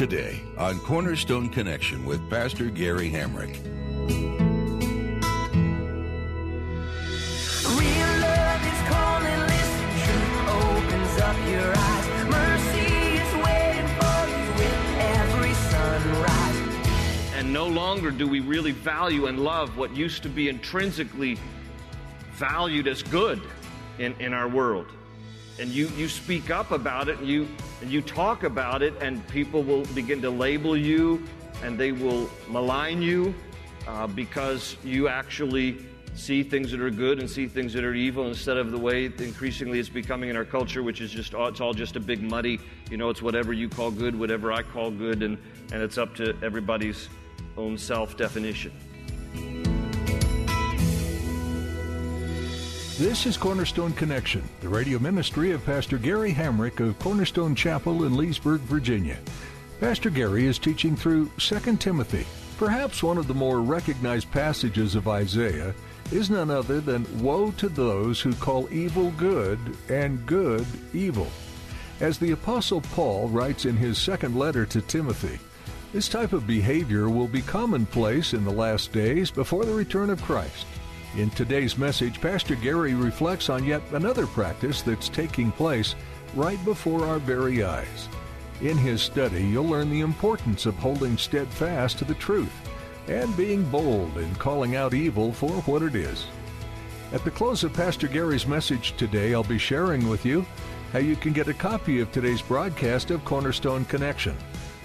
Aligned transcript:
today 0.00 0.42
on 0.56 0.80
Cornerstone 0.80 1.50
Connection 1.50 2.06
with 2.06 2.30
Pastor 2.30 2.70
Gary 2.70 3.10
Hamrick. 3.10 3.54
Real 7.76 8.12
love 8.22 8.62
is 8.64 8.80
calling, 8.88 9.40
listen, 9.40 9.84
truth 10.00 10.48
opens 10.48 11.20
up 11.20 11.36
your 11.50 11.70
eyes. 11.76 12.06
Mercy 12.30 12.88
is 13.12 13.30
waiting 13.44 13.88
for 13.98 14.20
you 14.30 14.48
with 14.56 14.80
every 15.00 15.52
sunrise. 15.52 17.34
And 17.34 17.52
no 17.52 17.66
longer 17.66 18.10
do 18.10 18.26
we 18.26 18.40
really 18.40 18.72
value 18.72 19.26
and 19.26 19.38
love 19.44 19.76
what 19.76 19.94
used 19.94 20.22
to 20.22 20.30
be 20.30 20.48
intrinsically 20.48 21.36
valued 22.32 22.88
as 22.88 23.02
good 23.02 23.42
in, 23.98 24.14
in 24.18 24.32
our 24.32 24.48
world. 24.48 24.86
And 25.58 25.68
you, 25.70 25.88
you 25.88 26.08
speak 26.08 26.50
up 26.50 26.70
about 26.70 27.08
it 27.08 27.18
and 27.18 27.28
you, 27.28 27.48
and 27.82 27.90
you 27.90 28.00
talk 28.00 28.44
about 28.44 28.82
it, 28.82 28.94
and 29.00 29.26
people 29.28 29.62
will 29.62 29.84
begin 29.86 30.22
to 30.22 30.30
label 30.30 30.76
you 30.76 31.26
and 31.62 31.78
they 31.78 31.92
will 31.92 32.30
malign 32.48 33.02
you 33.02 33.34
uh, 33.86 34.06
because 34.06 34.76
you 34.84 35.08
actually 35.08 35.76
see 36.14 36.42
things 36.42 36.70
that 36.70 36.80
are 36.80 36.90
good 36.90 37.18
and 37.18 37.28
see 37.30 37.46
things 37.46 37.72
that 37.72 37.84
are 37.84 37.94
evil 37.94 38.26
instead 38.26 38.56
of 38.56 38.70
the 38.70 38.78
way 38.78 39.06
increasingly 39.06 39.78
it's 39.78 39.88
becoming 39.88 40.28
in 40.28 40.36
our 40.36 40.44
culture, 40.44 40.82
which 40.82 41.00
is 41.00 41.10
just 41.10 41.34
it's 41.34 41.60
all 41.60 41.72
just 41.72 41.96
a 41.96 42.00
big 42.00 42.22
muddy. 42.22 42.58
You 42.90 42.96
know, 42.96 43.10
it's 43.10 43.22
whatever 43.22 43.52
you 43.52 43.68
call 43.68 43.90
good, 43.90 44.18
whatever 44.18 44.52
I 44.52 44.62
call 44.62 44.90
good, 44.90 45.22
and, 45.22 45.38
and 45.72 45.82
it's 45.82 45.98
up 45.98 46.14
to 46.16 46.36
everybody's 46.42 47.08
own 47.56 47.78
self 47.78 48.16
definition. 48.16 48.72
This 53.00 53.24
is 53.24 53.38
Cornerstone 53.38 53.94
Connection, 53.94 54.46
the 54.60 54.68
radio 54.68 54.98
ministry 54.98 55.52
of 55.52 55.64
Pastor 55.64 55.96
Gary 55.96 56.34
Hamrick 56.34 56.86
of 56.86 56.98
Cornerstone 56.98 57.54
Chapel 57.54 58.04
in 58.04 58.14
Leesburg, 58.14 58.60
Virginia. 58.60 59.16
Pastor 59.80 60.10
Gary 60.10 60.44
is 60.44 60.58
teaching 60.58 60.94
through 60.94 61.30
2 61.38 61.78
Timothy. 61.78 62.26
Perhaps 62.58 63.02
one 63.02 63.16
of 63.16 63.26
the 63.26 63.32
more 63.32 63.62
recognized 63.62 64.30
passages 64.30 64.96
of 64.96 65.08
Isaiah 65.08 65.74
is 66.12 66.28
none 66.28 66.50
other 66.50 66.78
than 66.78 67.22
Woe 67.22 67.52
to 67.52 67.70
those 67.70 68.20
who 68.20 68.34
call 68.34 68.70
evil 68.70 69.12
good 69.12 69.58
and 69.88 70.26
good 70.26 70.66
evil. 70.92 71.28
As 72.00 72.18
the 72.18 72.32
Apostle 72.32 72.82
Paul 72.82 73.30
writes 73.30 73.64
in 73.64 73.78
his 73.78 73.96
second 73.96 74.36
letter 74.36 74.66
to 74.66 74.82
Timothy, 74.82 75.38
this 75.94 76.06
type 76.06 76.34
of 76.34 76.46
behavior 76.46 77.08
will 77.08 77.28
be 77.28 77.40
commonplace 77.40 78.34
in 78.34 78.44
the 78.44 78.50
last 78.50 78.92
days 78.92 79.30
before 79.30 79.64
the 79.64 79.72
return 79.72 80.10
of 80.10 80.20
Christ. 80.20 80.66
In 81.16 81.28
today's 81.30 81.76
message, 81.76 82.20
Pastor 82.20 82.54
Gary 82.54 82.94
reflects 82.94 83.48
on 83.50 83.64
yet 83.64 83.82
another 83.92 84.28
practice 84.28 84.80
that's 84.80 85.08
taking 85.08 85.50
place 85.50 85.96
right 86.36 86.64
before 86.64 87.04
our 87.04 87.18
very 87.18 87.64
eyes. 87.64 88.08
In 88.60 88.76
his 88.76 89.02
study, 89.02 89.42
you'll 89.42 89.66
learn 89.66 89.90
the 89.90 90.02
importance 90.02 90.66
of 90.66 90.76
holding 90.76 91.18
steadfast 91.18 91.98
to 91.98 92.04
the 92.04 92.14
truth 92.14 92.52
and 93.08 93.36
being 93.36 93.68
bold 93.70 94.18
in 94.18 94.32
calling 94.36 94.76
out 94.76 94.94
evil 94.94 95.32
for 95.32 95.50
what 95.62 95.82
it 95.82 95.96
is. 95.96 96.26
At 97.12 97.24
the 97.24 97.30
close 97.32 97.64
of 97.64 97.72
Pastor 97.72 98.06
Gary's 98.06 98.46
message 98.46 98.96
today, 98.96 99.34
I'll 99.34 99.42
be 99.42 99.58
sharing 99.58 100.08
with 100.08 100.24
you 100.24 100.46
how 100.92 101.00
you 101.00 101.16
can 101.16 101.32
get 101.32 101.48
a 101.48 101.54
copy 101.54 101.98
of 101.98 102.12
today's 102.12 102.42
broadcast 102.42 103.10
of 103.10 103.24
Cornerstone 103.24 103.84
Connection. 103.86 104.36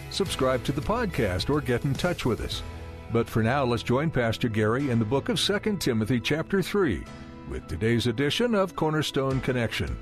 Subscribe 0.10 0.64
to 0.64 0.72
the 0.72 0.82
podcast 0.82 1.52
or 1.52 1.62
get 1.62 1.86
in 1.86 1.94
touch 1.94 2.26
with 2.26 2.42
us. 2.42 2.64
But 3.12 3.30
for 3.30 3.44
now, 3.44 3.64
let's 3.64 3.84
join 3.84 4.10
Pastor 4.10 4.50
Gary 4.50 4.90
in 4.90 5.00
the 5.00 5.06
book 5.06 5.30
of 5.30 5.40
2 5.40 5.78
Timothy, 5.78 6.20
chapter 6.20 6.62
3, 6.62 7.04
with 7.50 7.68
today's 7.68 8.08
edition 8.08 8.56
of 8.56 8.76
Cornerstone 8.76 9.42
Connection. 9.42 9.96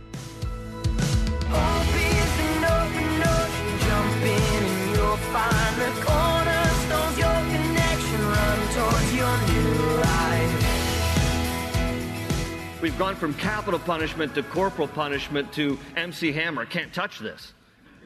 We've 12.82 13.00
gone 13.00 13.16
from 13.16 13.34
capital 13.36 13.80
punishment 13.80 14.36
to 14.36 14.44
corporal 14.44 14.90
punishment 14.90 15.54
to 15.54 15.80
MC 15.96 16.34
Hammer. 16.34 16.66
Can't 16.66 16.94
touch 16.94 17.20
this. 17.20 17.54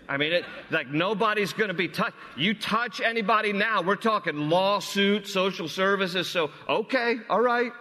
I 0.09 0.17
mean, 0.17 0.33
it, 0.33 0.45
like 0.71 0.87
nobody's 0.87 1.53
going 1.53 1.67
to 1.67 1.73
be 1.73 1.87
touched. 1.87 2.15
You 2.35 2.53
touch 2.53 3.01
anybody 3.01 3.53
now, 3.53 3.81
we're 3.81 3.95
talking 3.95 4.49
lawsuit, 4.49 5.27
social 5.27 5.67
services. 5.67 6.29
So, 6.29 6.51
okay, 6.69 7.17
all 7.29 7.41
right, 7.41 7.71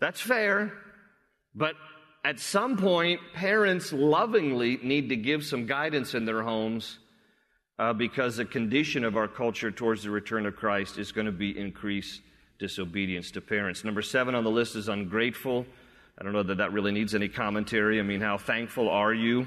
that's 0.00 0.20
fair. 0.20 0.72
But 1.54 1.74
at 2.24 2.38
some 2.40 2.76
point, 2.76 3.20
parents 3.34 3.92
lovingly 3.92 4.78
need 4.82 5.08
to 5.10 5.16
give 5.16 5.44
some 5.44 5.66
guidance 5.66 6.14
in 6.14 6.24
their 6.24 6.42
homes 6.42 6.98
uh, 7.78 7.92
because 7.92 8.36
the 8.36 8.44
condition 8.44 9.04
of 9.04 9.16
our 9.16 9.28
culture 9.28 9.70
towards 9.70 10.02
the 10.02 10.10
return 10.10 10.46
of 10.46 10.56
Christ 10.56 10.98
is 10.98 11.12
going 11.12 11.26
to 11.26 11.32
be 11.32 11.58
increased 11.58 12.20
disobedience 12.58 13.30
to 13.32 13.40
parents. 13.40 13.84
Number 13.84 14.02
seven 14.02 14.34
on 14.34 14.44
the 14.44 14.50
list 14.50 14.76
is 14.76 14.88
ungrateful. 14.88 15.66
I 16.18 16.22
don't 16.22 16.32
know 16.32 16.44
that 16.44 16.58
that 16.58 16.72
really 16.72 16.92
needs 16.92 17.14
any 17.14 17.28
commentary. 17.28 17.98
I 17.98 18.02
mean, 18.02 18.20
how 18.20 18.38
thankful 18.38 18.88
are 18.88 19.12
you? 19.12 19.46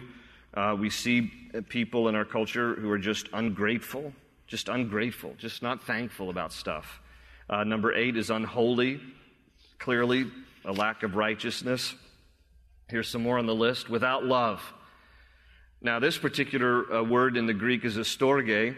Uh, 0.57 0.73
we 0.73 0.89
see 0.89 1.31
people 1.69 2.07
in 2.07 2.15
our 2.15 2.25
culture 2.25 2.73
who 2.73 2.89
are 2.89 2.97
just 2.97 3.29
ungrateful, 3.31 4.11
just 4.47 4.69
ungrateful, 4.69 5.35
just 5.37 5.61
not 5.61 5.83
thankful 5.83 6.31
about 6.31 6.51
stuff. 6.51 6.99
Uh, 7.47 7.63
number 7.63 7.93
eight 7.93 8.17
is 8.17 8.31
unholy, 8.31 8.99
clearly 9.77 10.25
a 10.65 10.71
lack 10.71 11.03
of 11.03 11.15
righteousness. 11.15 11.93
Here's 12.87 13.07
some 13.07 13.21
more 13.21 13.37
on 13.37 13.45
the 13.45 13.53
list 13.53 13.87
without 13.87 14.25
love. 14.25 14.73
Now, 15.79 15.99
this 15.99 16.17
particular 16.17 16.91
uh, 16.91 17.03
word 17.03 17.37
in 17.37 17.45
the 17.45 17.53
Greek 17.53 17.85
is 17.85 17.95
astorge. 17.95 18.75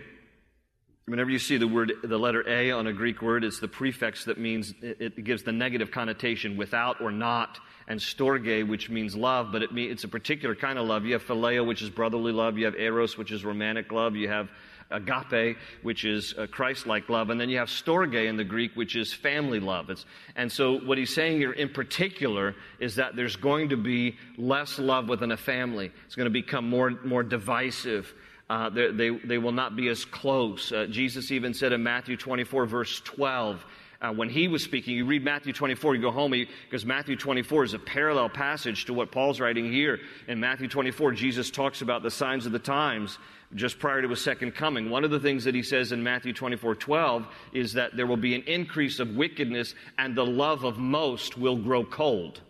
Whenever 1.09 1.31
you 1.31 1.39
see 1.39 1.57
the 1.57 1.67
word, 1.67 1.91
the 2.03 2.19
letter 2.19 2.47
A 2.47 2.69
on 2.69 2.85
a 2.85 2.93
Greek 2.93 3.23
word, 3.23 3.43
it's 3.43 3.59
the 3.59 3.67
prefix 3.67 4.25
that 4.25 4.37
means 4.37 4.75
it, 4.79 5.23
gives 5.23 5.41
the 5.41 5.51
negative 5.51 5.89
connotation 5.89 6.55
without 6.55 7.01
or 7.01 7.11
not, 7.11 7.57
and 7.87 7.99
storge, 7.99 8.67
which 8.67 8.91
means 8.91 9.15
love, 9.15 9.51
but 9.51 9.63
it 9.63 9.73
mean, 9.73 9.89
it's 9.89 10.03
a 10.03 10.07
particular 10.07 10.53
kind 10.53 10.77
of 10.77 10.85
love. 10.85 11.05
You 11.05 11.13
have 11.13 11.25
phileo, 11.25 11.65
which 11.65 11.81
is 11.81 11.89
brotherly 11.89 12.31
love. 12.31 12.59
You 12.59 12.65
have 12.65 12.75
eros, 12.75 13.17
which 13.17 13.31
is 13.31 13.43
romantic 13.43 13.91
love. 13.91 14.15
You 14.15 14.27
have 14.27 14.49
agape, 14.91 15.57
which 15.81 16.05
is 16.05 16.35
uh, 16.37 16.45
Christ-like 16.45 17.09
love, 17.09 17.31
and 17.31 17.41
then 17.41 17.49
you 17.49 17.57
have 17.57 17.69
storge 17.69 18.27
in 18.27 18.37
the 18.37 18.43
Greek, 18.43 18.75
which 18.75 18.95
is 18.95 19.11
family 19.11 19.59
love. 19.59 19.89
It's, 19.89 20.05
and 20.35 20.51
so, 20.51 20.79
what 20.79 20.99
he's 20.99 21.13
saying 21.13 21.37
here 21.37 21.53
in 21.53 21.69
particular 21.69 22.53
is 22.79 22.95
that 22.95 23.15
there's 23.15 23.35
going 23.35 23.69
to 23.69 23.77
be 23.77 24.15
less 24.37 24.77
love 24.77 25.09
within 25.09 25.31
a 25.31 25.37
family. 25.37 25.91
It's 26.05 26.15
going 26.15 26.25
to 26.27 26.31
become 26.31 26.69
more 26.69 26.91
more 27.03 27.23
divisive. 27.23 28.13
Uh, 28.49 28.69
they, 28.69 29.09
they 29.09 29.37
will 29.37 29.51
not 29.51 29.75
be 29.75 29.89
as 29.89 30.05
close. 30.05 30.71
Uh, 30.71 30.87
Jesus 30.89 31.31
even 31.31 31.53
said 31.53 31.71
in 31.71 31.83
Matthew 31.83 32.17
24, 32.17 32.65
verse 32.65 32.99
12, 33.01 33.63
uh, 34.01 34.13
when 34.13 34.29
he 34.29 34.47
was 34.47 34.63
speaking, 34.63 34.95
you 34.95 35.05
read 35.05 35.23
Matthew 35.23 35.51
24, 35.51 35.95
you 35.95 36.01
go 36.01 36.09
home, 36.09 36.31
because 36.31 36.85
Matthew 36.85 37.15
24 37.17 37.65
is 37.65 37.73
a 37.73 37.79
parallel 37.79 38.29
passage 38.29 38.85
to 38.85 38.93
what 38.93 39.11
Paul's 39.11 39.39
writing 39.39 39.71
here. 39.71 39.99
In 40.27 40.39
Matthew 40.39 40.67
24, 40.69 41.11
Jesus 41.11 41.51
talks 41.51 41.81
about 41.81 42.01
the 42.01 42.09
signs 42.09 42.45
of 42.45 42.53
the 42.53 42.59
times 42.59 43.19
just 43.55 43.77
prior 43.77 44.01
to 44.01 44.07
his 44.07 44.21
second 44.21 44.55
coming. 44.55 44.89
One 44.89 45.03
of 45.03 45.11
the 45.11 45.19
things 45.19 45.43
that 45.43 45.53
he 45.55 45.63
says 45.63 45.91
in 45.91 46.01
Matthew 46.01 46.33
24, 46.33 46.75
12 46.75 47.27
is 47.51 47.73
that 47.73 47.95
there 47.95 48.07
will 48.07 48.17
be 48.17 48.35
an 48.35 48.43
increase 48.43 48.99
of 48.99 49.15
wickedness 49.15 49.75
and 49.97 50.15
the 50.15 50.25
love 50.25 50.63
of 50.63 50.77
most 50.77 51.37
will 51.37 51.57
grow 51.57 51.83
cold. 51.83 52.41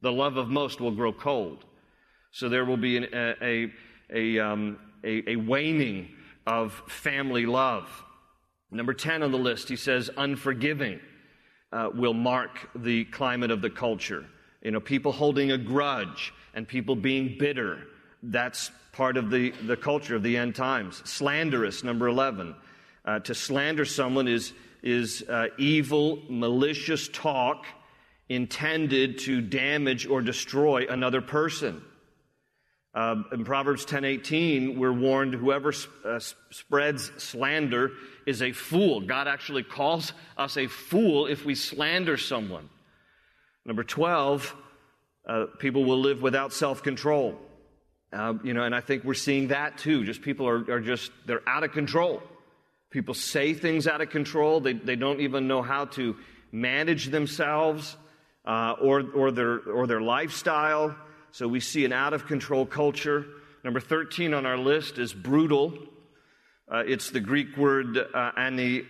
The 0.00 0.12
love 0.12 0.36
of 0.36 0.48
most 0.48 0.80
will 0.80 0.90
grow 0.90 1.12
cold. 1.12 1.64
So 2.32 2.48
there 2.48 2.64
will 2.64 2.76
be 2.76 2.96
an, 2.96 3.06
a, 3.12 3.34
a, 3.42 3.72
a 4.12 4.38
um, 4.40 4.78
a, 5.04 5.32
a 5.32 5.36
waning 5.36 6.08
of 6.46 6.72
family 6.88 7.46
love. 7.46 7.88
Number 8.70 8.94
10 8.94 9.22
on 9.22 9.32
the 9.32 9.38
list, 9.38 9.68
he 9.68 9.76
says, 9.76 10.10
unforgiving 10.16 11.00
uh, 11.72 11.90
will 11.94 12.14
mark 12.14 12.70
the 12.74 13.04
climate 13.06 13.50
of 13.50 13.62
the 13.62 13.70
culture. 13.70 14.24
You 14.62 14.72
know, 14.72 14.80
people 14.80 15.12
holding 15.12 15.52
a 15.52 15.58
grudge 15.58 16.32
and 16.54 16.66
people 16.66 16.96
being 16.96 17.36
bitter. 17.38 17.78
That's 18.22 18.70
part 18.92 19.16
of 19.16 19.30
the, 19.30 19.50
the 19.66 19.76
culture 19.76 20.16
of 20.16 20.22
the 20.22 20.36
end 20.36 20.54
times. 20.54 21.02
Slanderous, 21.08 21.84
number 21.84 22.08
11. 22.08 22.54
Uh, 23.04 23.20
to 23.20 23.34
slander 23.34 23.84
someone 23.84 24.28
is, 24.28 24.52
is 24.82 25.22
uh, 25.28 25.46
evil, 25.56 26.22
malicious 26.28 27.08
talk 27.08 27.64
intended 28.28 29.18
to 29.18 29.40
damage 29.40 30.06
or 30.06 30.20
destroy 30.20 30.86
another 30.88 31.22
person. 31.22 31.82
Uh, 32.94 33.22
in 33.32 33.44
Proverbs 33.44 33.84
10:18, 33.84 34.76
we're 34.76 34.92
warned 34.92 35.34
whoever 35.34 35.72
sp- 35.72 35.92
uh, 36.04 36.18
spreads 36.50 37.12
slander 37.22 37.92
is 38.26 38.42
a 38.42 38.52
fool. 38.52 39.00
God 39.00 39.28
actually 39.28 39.62
calls 39.62 40.12
us 40.36 40.56
a 40.56 40.66
fool 40.66 41.26
if 41.26 41.44
we 41.44 41.54
slander 41.54 42.16
someone. 42.16 42.68
Number 43.64 43.84
12, 43.84 44.56
uh, 45.28 45.46
people 45.58 45.84
will 45.84 46.00
live 46.00 46.22
without 46.22 46.52
self-control. 46.54 47.38
Uh, 48.10 48.34
you 48.42 48.54
know, 48.54 48.62
and 48.62 48.74
I 48.74 48.80
think 48.80 49.04
we're 49.04 49.12
seeing 49.12 49.48
that 49.48 49.76
too. 49.76 50.04
Just 50.04 50.22
people 50.22 50.48
are, 50.48 50.64
are 50.70 50.80
just 50.80 51.12
they're 51.26 51.46
out 51.46 51.64
of 51.64 51.72
control. 51.72 52.22
People 52.90 53.12
say 53.12 53.52
things 53.52 53.86
out 53.86 54.00
of 54.00 54.08
control. 54.08 54.60
They 54.60 54.72
they 54.72 54.96
don't 54.96 55.20
even 55.20 55.46
know 55.46 55.60
how 55.60 55.84
to 55.86 56.16
manage 56.50 57.06
themselves 57.06 57.96
uh, 58.46 58.76
or 58.80 59.04
or 59.14 59.30
their 59.30 59.58
or 59.58 59.86
their 59.86 60.00
lifestyle. 60.00 60.96
So 61.32 61.46
we 61.46 61.60
see 61.60 61.84
an 61.84 61.92
out 61.92 62.14
of 62.14 62.26
control 62.26 62.64
culture. 62.64 63.26
Number 63.62 63.80
13 63.80 64.32
on 64.34 64.46
our 64.46 64.56
list 64.56 64.98
is 64.98 65.12
brutal. 65.12 65.74
Uh, 66.70 66.84
it's 66.86 67.10
the 67.10 67.20
Greek 67.20 67.56
word 67.56 67.98
uh, 67.98 68.32
ani, 68.36 68.82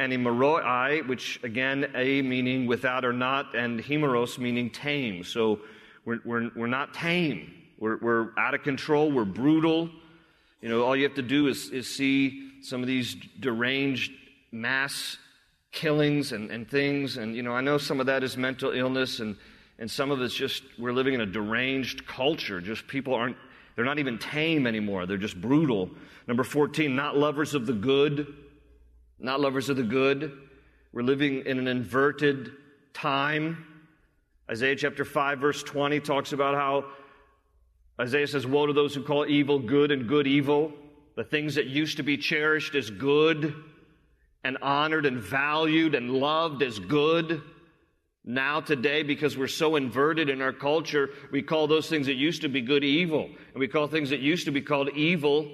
animoroi, 0.00 1.06
which 1.06 1.42
again, 1.42 1.90
a 1.94 2.22
meaning 2.22 2.66
without 2.66 3.04
or 3.04 3.12
not, 3.12 3.54
and 3.54 3.80
hemeros 3.80 4.38
meaning 4.38 4.70
tame. 4.70 5.22
So 5.22 5.60
we're, 6.04 6.20
we're, 6.24 6.50
we're 6.56 6.66
not 6.66 6.94
tame. 6.94 7.52
We're, 7.78 7.98
we're 7.98 8.30
out 8.38 8.54
of 8.54 8.62
control. 8.62 9.10
We're 9.12 9.24
brutal. 9.24 9.90
You 10.62 10.70
know, 10.70 10.82
all 10.82 10.96
you 10.96 11.04
have 11.04 11.14
to 11.16 11.22
do 11.22 11.48
is, 11.48 11.68
is 11.70 11.94
see 11.94 12.50
some 12.62 12.80
of 12.80 12.86
these 12.86 13.16
deranged 13.38 14.12
mass 14.50 15.18
killings 15.72 16.32
and, 16.32 16.50
and 16.50 16.68
things. 16.68 17.18
And, 17.18 17.36
you 17.36 17.42
know, 17.42 17.52
I 17.52 17.60
know 17.60 17.76
some 17.76 18.00
of 18.00 18.06
that 18.06 18.22
is 18.22 18.36
mental 18.36 18.70
illness 18.70 19.20
and, 19.20 19.36
and 19.78 19.90
some 19.90 20.10
of 20.10 20.20
it's 20.22 20.34
just 20.34 20.62
we're 20.78 20.92
living 20.92 21.14
in 21.14 21.20
a 21.20 21.26
deranged 21.26 22.06
culture. 22.06 22.60
Just 22.60 22.86
people 22.86 23.14
aren't, 23.14 23.36
they're 23.74 23.84
not 23.84 23.98
even 23.98 24.18
tame 24.18 24.66
anymore. 24.66 25.06
They're 25.06 25.18
just 25.18 25.40
brutal. 25.40 25.90
Number 26.26 26.44
14, 26.44 26.94
not 26.96 27.16
lovers 27.16 27.54
of 27.54 27.66
the 27.66 27.72
good. 27.72 28.34
Not 29.18 29.40
lovers 29.40 29.68
of 29.68 29.76
the 29.76 29.82
good. 29.82 30.32
We're 30.92 31.02
living 31.02 31.44
in 31.46 31.58
an 31.58 31.68
inverted 31.68 32.52
time. 32.94 33.66
Isaiah 34.50 34.76
chapter 34.76 35.04
5, 35.04 35.38
verse 35.38 35.62
20 35.62 36.00
talks 36.00 36.32
about 36.32 36.54
how 36.54 36.86
Isaiah 38.00 38.26
says, 38.26 38.46
Woe 38.46 38.66
to 38.66 38.72
those 38.72 38.94
who 38.94 39.02
call 39.02 39.26
evil 39.26 39.58
good 39.58 39.90
and 39.90 40.08
good 40.08 40.26
evil. 40.26 40.72
The 41.16 41.24
things 41.24 41.54
that 41.54 41.66
used 41.66 41.96
to 41.96 42.02
be 42.02 42.16
cherished 42.16 42.74
as 42.74 42.90
good 42.90 43.54
and 44.44 44.58
honored 44.62 45.06
and 45.06 45.18
valued 45.18 45.94
and 45.94 46.10
loved 46.10 46.62
as 46.62 46.78
good. 46.78 47.42
Now, 48.28 48.60
today, 48.60 49.04
because 49.04 49.38
we're 49.38 49.46
so 49.46 49.76
inverted 49.76 50.28
in 50.28 50.42
our 50.42 50.52
culture, 50.52 51.10
we 51.30 51.42
call 51.42 51.68
those 51.68 51.88
things 51.88 52.06
that 52.08 52.14
used 52.14 52.42
to 52.42 52.48
be 52.48 52.60
good 52.60 52.82
evil. 52.82 53.24
And 53.24 53.60
we 53.60 53.68
call 53.68 53.86
things 53.86 54.10
that 54.10 54.18
used 54.18 54.46
to 54.46 54.50
be 54.50 54.60
called 54.60 54.90
evil, 54.90 55.48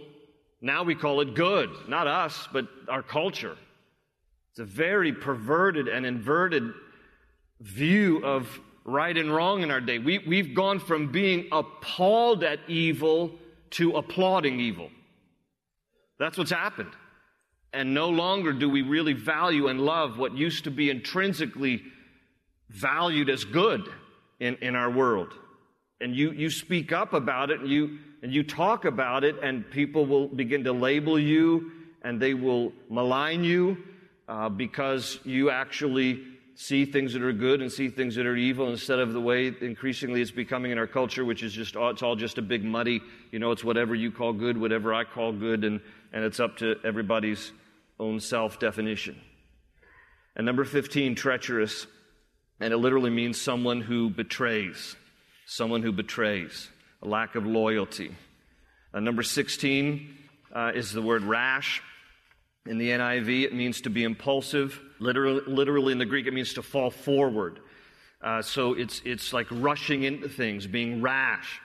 now 0.62 0.82
we 0.82 0.94
call 0.94 1.20
it 1.20 1.34
good. 1.34 1.70
Not 1.88 2.06
us, 2.06 2.48
but 2.50 2.68
our 2.88 3.02
culture. 3.02 3.56
It's 4.50 4.60
a 4.60 4.64
very 4.64 5.12
perverted 5.12 5.88
and 5.88 6.06
inverted 6.06 6.72
view 7.60 8.24
of 8.24 8.60
right 8.84 9.16
and 9.16 9.34
wrong 9.34 9.62
in 9.62 9.70
our 9.70 9.80
day. 9.80 9.98
We, 9.98 10.20
we've 10.20 10.54
gone 10.54 10.78
from 10.78 11.12
being 11.12 11.48
appalled 11.52 12.42
at 12.42 12.60
evil 12.68 13.32
to 13.70 13.96
applauding 13.96 14.60
evil. 14.60 14.88
That's 16.18 16.38
what's 16.38 16.50
happened. 16.50 16.92
And 17.72 17.92
no 17.92 18.08
longer 18.08 18.52
do 18.52 18.68
we 18.70 18.82
really 18.82 19.14
value 19.14 19.68
and 19.68 19.80
love 19.80 20.18
what 20.18 20.36
used 20.36 20.64
to 20.64 20.70
be 20.70 20.90
intrinsically 20.90 21.82
valued 22.72 23.30
as 23.30 23.44
good 23.44 23.88
in, 24.40 24.56
in 24.56 24.74
our 24.74 24.90
world. 24.90 25.32
And 26.00 26.16
you, 26.16 26.32
you 26.32 26.50
speak 26.50 26.92
up 26.92 27.12
about 27.12 27.50
it 27.50 27.60
and 27.60 27.68
you, 27.68 27.98
and 28.22 28.32
you 28.32 28.42
talk 28.42 28.84
about 28.84 29.24
it, 29.24 29.36
and 29.42 29.68
people 29.70 30.06
will 30.06 30.28
begin 30.28 30.64
to 30.64 30.72
label 30.72 31.18
you 31.18 31.70
and 32.02 32.20
they 32.20 32.34
will 32.34 32.72
malign 32.88 33.44
you 33.44 33.76
uh, 34.28 34.48
because 34.48 35.18
you 35.24 35.50
actually 35.50 36.24
see 36.54 36.84
things 36.84 37.12
that 37.12 37.22
are 37.22 37.32
good 37.32 37.62
and 37.62 37.70
see 37.72 37.88
things 37.88 38.14
that 38.14 38.26
are 38.26 38.36
evil 38.36 38.70
instead 38.70 38.98
of 38.98 39.12
the 39.12 39.20
way 39.20 39.52
increasingly 39.60 40.20
it's 40.20 40.30
becoming 40.30 40.70
in 40.70 40.78
our 40.78 40.86
culture, 40.86 41.24
which 41.24 41.42
is 41.42 41.52
just, 41.52 41.74
it's 41.76 42.02
all 42.02 42.16
just 42.16 42.38
a 42.38 42.42
big 42.42 42.64
muddy, 42.64 43.00
you 43.30 43.38
know, 43.38 43.50
it's 43.52 43.64
whatever 43.64 43.94
you 43.94 44.10
call 44.10 44.32
good, 44.32 44.58
whatever 44.58 44.92
I 44.92 45.04
call 45.04 45.32
good, 45.32 45.64
and, 45.64 45.80
and 46.12 46.24
it's 46.24 46.40
up 46.40 46.58
to 46.58 46.76
everybody's 46.84 47.52
own 47.98 48.20
self 48.20 48.58
definition. 48.58 49.18
And 50.36 50.46
number 50.46 50.64
15, 50.64 51.14
treacherous. 51.14 51.86
And 52.60 52.72
it 52.72 52.76
literally 52.76 53.10
means 53.10 53.40
someone 53.40 53.80
who 53.80 54.10
betrays. 54.10 54.96
Someone 55.46 55.82
who 55.82 55.92
betrays. 55.92 56.68
A 57.02 57.08
lack 57.08 57.34
of 57.34 57.46
loyalty. 57.46 58.14
Uh, 58.94 59.00
number 59.00 59.22
16 59.22 60.16
uh, 60.54 60.72
is 60.74 60.92
the 60.92 61.02
word 61.02 61.22
rash. 61.22 61.82
In 62.66 62.78
the 62.78 62.90
NIV, 62.90 63.44
it 63.44 63.54
means 63.54 63.80
to 63.80 63.90
be 63.90 64.04
impulsive. 64.04 64.80
Literally, 65.00 65.42
literally 65.46 65.92
in 65.92 65.98
the 65.98 66.06
Greek, 66.06 66.26
it 66.26 66.34
means 66.34 66.54
to 66.54 66.62
fall 66.62 66.90
forward. 66.90 67.58
Uh, 68.22 68.40
so 68.40 68.74
it's, 68.74 69.02
it's 69.04 69.32
like 69.32 69.48
rushing 69.50 70.04
into 70.04 70.28
things, 70.28 70.66
being 70.66 71.02
rash. 71.02 71.60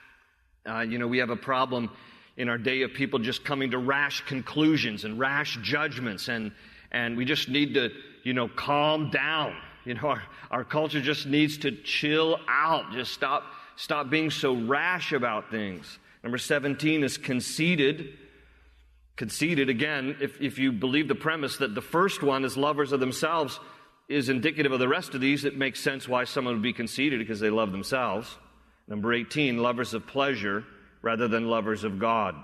Uh, 0.67 0.79
you 0.79 0.97
know, 0.97 1.07
we 1.07 1.19
have 1.19 1.29
a 1.29 1.35
problem 1.35 1.91
in 2.35 2.49
our 2.49 2.57
day 2.57 2.81
of 2.81 2.93
people 2.93 3.19
just 3.19 3.43
coming 3.43 3.71
to 3.71 3.77
rash 3.77 4.21
conclusions 4.25 5.05
and 5.05 5.19
rash 5.19 5.57
judgments, 5.61 6.29
and, 6.29 6.51
and 6.91 7.15
we 7.15 7.25
just 7.25 7.49
need 7.49 7.73
to, 7.75 7.91
you 8.23 8.33
know, 8.33 8.47
calm 8.47 9.09
down. 9.11 9.55
You 9.87 9.93
know, 9.95 10.09
our, 10.09 10.23
our 10.51 10.63
culture 10.63 11.01
just 11.01 11.25
needs 11.25 11.59
to 11.59 11.71
chill 11.71 12.39
out, 12.47 12.91
just 12.91 13.13
stop, 13.13 13.43
stop 13.75 14.09
being 14.09 14.29
so 14.29 14.53
rash 14.53 15.13
about 15.13 15.49
things. 15.49 15.99
Number 16.23 16.37
17 16.37 17.03
is 17.03 17.17
conceited 17.17 18.13
conceited. 19.17 19.67
Again, 19.67 20.15
if, 20.21 20.39
if 20.39 20.59
you 20.59 20.71
believe 20.71 21.07
the 21.07 21.15
premise 21.15 21.57
that 21.57 21.75
the 21.75 21.81
first 21.81 22.23
one 22.23 22.45
is 22.45 22.55
lovers 22.55 22.93
of 22.93 22.99
themselves 22.99 23.59
is 24.07 24.29
indicative 24.29 24.71
of 24.71 24.79
the 24.79 24.87
rest 24.87 25.13
of 25.15 25.21
these, 25.21 25.43
it 25.43 25.57
makes 25.57 25.81
sense 25.81 26.07
why 26.07 26.23
someone 26.23 26.53
would 26.53 26.63
be 26.63 26.71
conceited 26.71 27.19
because 27.19 27.41
they 27.41 27.49
love 27.49 27.71
themselves. 27.71 28.37
Number 28.87 29.13
18, 29.13 29.57
lovers 29.57 29.93
of 29.93 30.07
pleasure 30.07 30.63
rather 31.01 31.27
than 31.27 31.49
lovers 31.49 31.83
of 31.83 31.99
God. 31.99 32.35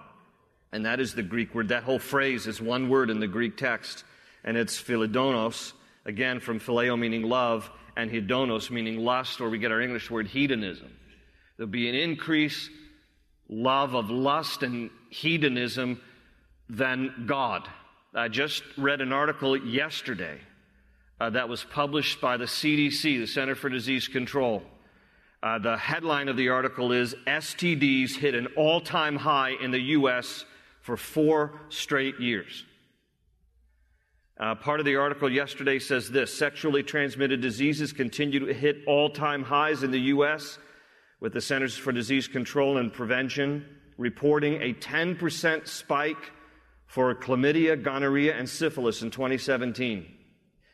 And 0.74 0.86
that 0.86 1.00
is 1.00 1.14
the 1.14 1.24
Greek 1.24 1.56
word. 1.56 1.70
That 1.70 1.84
whole 1.84 2.00
phrase 2.00 2.48
is 2.48 2.60
one 2.60 2.90
word 2.90 3.10
in 3.10 3.20
the 3.20 3.28
Greek 3.28 3.56
text, 3.56 4.04
and 4.44 4.58
it's 4.58 4.82
philodonos, 4.82 5.74
again 6.06 6.40
from 6.40 6.60
phileo 6.60 6.98
meaning 6.98 7.24
love, 7.24 7.70
and 7.96 8.12
hedonos 8.12 8.70
meaning 8.70 9.00
lust, 9.00 9.40
or 9.42 9.50
we 9.50 9.58
get 9.58 9.72
our 9.72 9.82
English 9.82 10.10
word 10.10 10.28
hedonism. 10.28 10.90
There'll 11.58 11.70
be 11.70 11.90
an 11.90 11.96
increase 11.96 12.70
love 13.50 13.94
of 13.94 14.10
lust 14.10 14.64
and 14.64 14.90
hedonism 15.10 16.02
than 16.70 17.26
God. 17.28 17.68
I 18.16 18.28
just 18.28 18.64
read 18.78 19.02
an 19.02 19.14
article 19.14 19.56
yesterday 19.58 20.40
uh, 21.20 21.30
that 21.32 21.50
was 21.50 21.64
published 21.64 22.22
by 22.22 22.38
the 22.38 22.46
CDC, 22.46 23.20
the 23.20 23.28
Center 23.28 23.56
for 23.56 23.70
Disease 23.70 24.08
Control. 24.08 24.64
Uh, 25.42 25.60
the 25.60 25.78
headline 25.78 26.30
of 26.30 26.38
the 26.38 26.50
article 26.50 26.92
is 26.92 27.16
STDs 27.28 28.16
hit 28.16 28.34
an 28.34 28.48
all 28.56 28.80
time 28.80 29.18
high 29.18 29.52
in 29.62 29.72
the 29.72 29.80
U.S. 29.80 30.46
for 30.82 30.96
four 30.96 31.60
straight 31.70 32.20
years. 32.20 32.66
Uh, 34.40 34.56
part 34.56 34.80
of 34.80 34.86
the 34.86 34.96
article 34.96 35.32
yesterday 35.32 35.78
says 35.78 36.10
this 36.10 36.36
sexually 36.36 36.82
transmitted 36.82 37.40
diseases 37.40 37.94
continue 37.94 38.46
to 38.46 38.54
hit 38.54 38.78
all 38.88 39.10
time 39.10 39.44
highs 39.44 39.84
in 39.84 39.92
the 39.92 40.00
U.S., 40.00 40.58
with 41.20 41.32
the 41.32 41.40
Centers 41.40 41.78
for 41.78 41.94
Disease 41.94 42.28
Control 42.28 42.78
and 42.78 42.92
Prevention 42.92 43.66
reporting 43.98 44.62
a 44.62 44.74
10% 44.74 45.68
spike 45.68 46.32
for 46.86 47.16
chlamydia, 47.16 47.82
gonorrhea, 47.82 48.36
and 48.36 48.50
syphilis 48.50 49.02
in 49.02 49.10
2017. 49.10 50.06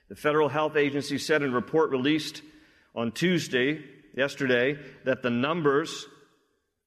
The 0.09 0.15
Federal 0.15 0.49
Health 0.49 0.75
Agency 0.75 1.19
said 1.19 1.43
in 1.43 1.51
a 1.51 1.55
report 1.55 1.91
released 1.91 2.41
on 2.95 3.11
Tuesday, 3.11 3.83
yesterday, 4.17 4.79
that 5.05 5.21
the 5.21 5.29
numbers, 5.29 6.07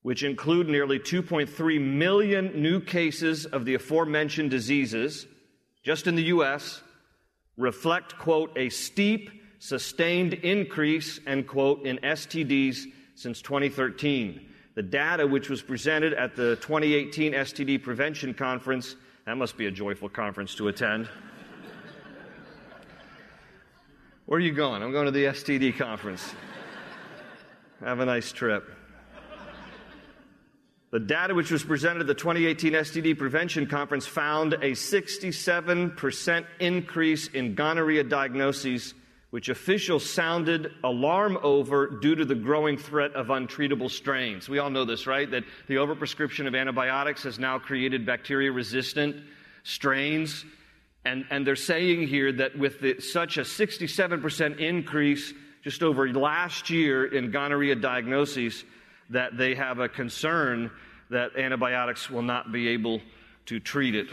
which 0.03 0.25
include 0.25 0.69
nearly 0.69 0.99
2.3 0.99 1.81
million 1.81 2.61
new 2.61 2.81
cases 2.81 3.47
of 3.47 3.65
the 3.65 3.75
aforementioned 3.75 4.51
diseases, 4.51 5.27
just 5.83 6.07
in 6.07 6.15
the 6.15 6.25
U.S., 6.25 6.81
reflect, 7.57 8.17
quote, 8.19 8.57
a 8.57 8.69
steep, 8.69 9.31
sustained 9.59 10.35
increase, 10.35 11.21
end 11.27 11.47
quote, 11.47 11.85
in 11.85 11.99
STDs 11.99 12.85
since 13.15 13.43
2013. 13.43 14.49
The 14.75 14.83
data, 14.83 15.27
which 15.27 15.51
was 15.51 15.61
presented 15.61 16.15
at 16.15 16.35
the 16.35 16.57
2018 16.57 17.33
STD 17.33 17.83
Prevention 17.83 18.33
Conference, 18.33 18.97
that 19.27 19.37
must 19.37 19.57
be 19.57 19.67
a 19.67 19.71
joyful 19.71 20.09
conference 20.09 20.55
to 20.57 20.69
attend. 20.69 21.09
Where 24.27 24.39
are 24.39 24.41
you 24.41 24.53
going? 24.53 24.83
I'm 24.83 24.93
going 24.93 25.07
to 25.07 25.11
the 25.11 25.25
STD 25.25 25.77
conference. 25.77 26.35
Have 27.81 28.01
a 28.01 28.07
nice 28.07 28.33
trip. 28.33 28.71
The 30.93 31.01
data 31.01 31.35
which 31.35 31.51
was 31.51 31.65
presented 31.65 32.03
at 32.03 32.07
the 32.07 32.15
2018 32.15 32.75
STD 32.75 33.17
Prevention 33.17 33.67
Conference 33.67 34.07
found 34.07 34.53
a 34.53 34.73
67% 34.73 36.47
increase 36.61 37.29
in 37.29 37.55
gonorrhea 37.55 38.05
diagnoses 38.05 38.93
which 39.31 39.49
officials 39.49 40.05
sounded 40.09 40.71
alarm 40.85 41.39
over 41.43 41.87
due 41.87 42.15
to 42.15 42.27
the 42.27 42.35
growing 42.35 42.77
threat 42.77 43.15
of 43.15 43.29
untreatable 43.29 43.91
strains. 43.91 44.51
We 44.51 44.59
all 44.59 44.69
know 44.69 44.85
this, 44.85 45.07
right? 45.07 45.31
That 45.31 45.45
the 45.67 45.77
overprescription 45.77 46.47
of 46.47 46.55
antibiotics 46.55 47.23
has 47.23 47.39
now 47.39 47.59
created 47.59 48.05
bacteria 48.05 48.53
resistant 48.53 49.17
strains. 49.63 50.45
And, 51.07 51.25
and 51.31 51.47
they're 51.47 51.57
saying 51.57 52.09
here 52.09 52.31
that 52.33 52.59
with 52.59 52.81
the, 52.81 53.01
such 53.01 53.39
a 53.39 53.41
67% 53.41 54.59
increase 54.59 55.33
just 55.65 55.83
over 55.83 56.13
last 56.13 56.69
year 56.69 57.07
in 57.07 57.31
gonorrhea 57.31 57.77
diagnoses, 57.77 58.63
that 59.11 59.37
they 59.37 59.55
have 59.55 59.79
a 59.79 59.89
concern 59.89 60.71
that 61.11 61.37
antibiotics 61.37 62.11
will 62.11 62.23
not 62.23 62.53
be 62.53 62.69
able 62.69 63.01
to 63.47 63.61
treat 63.61 63.95
it. 63.95 64.09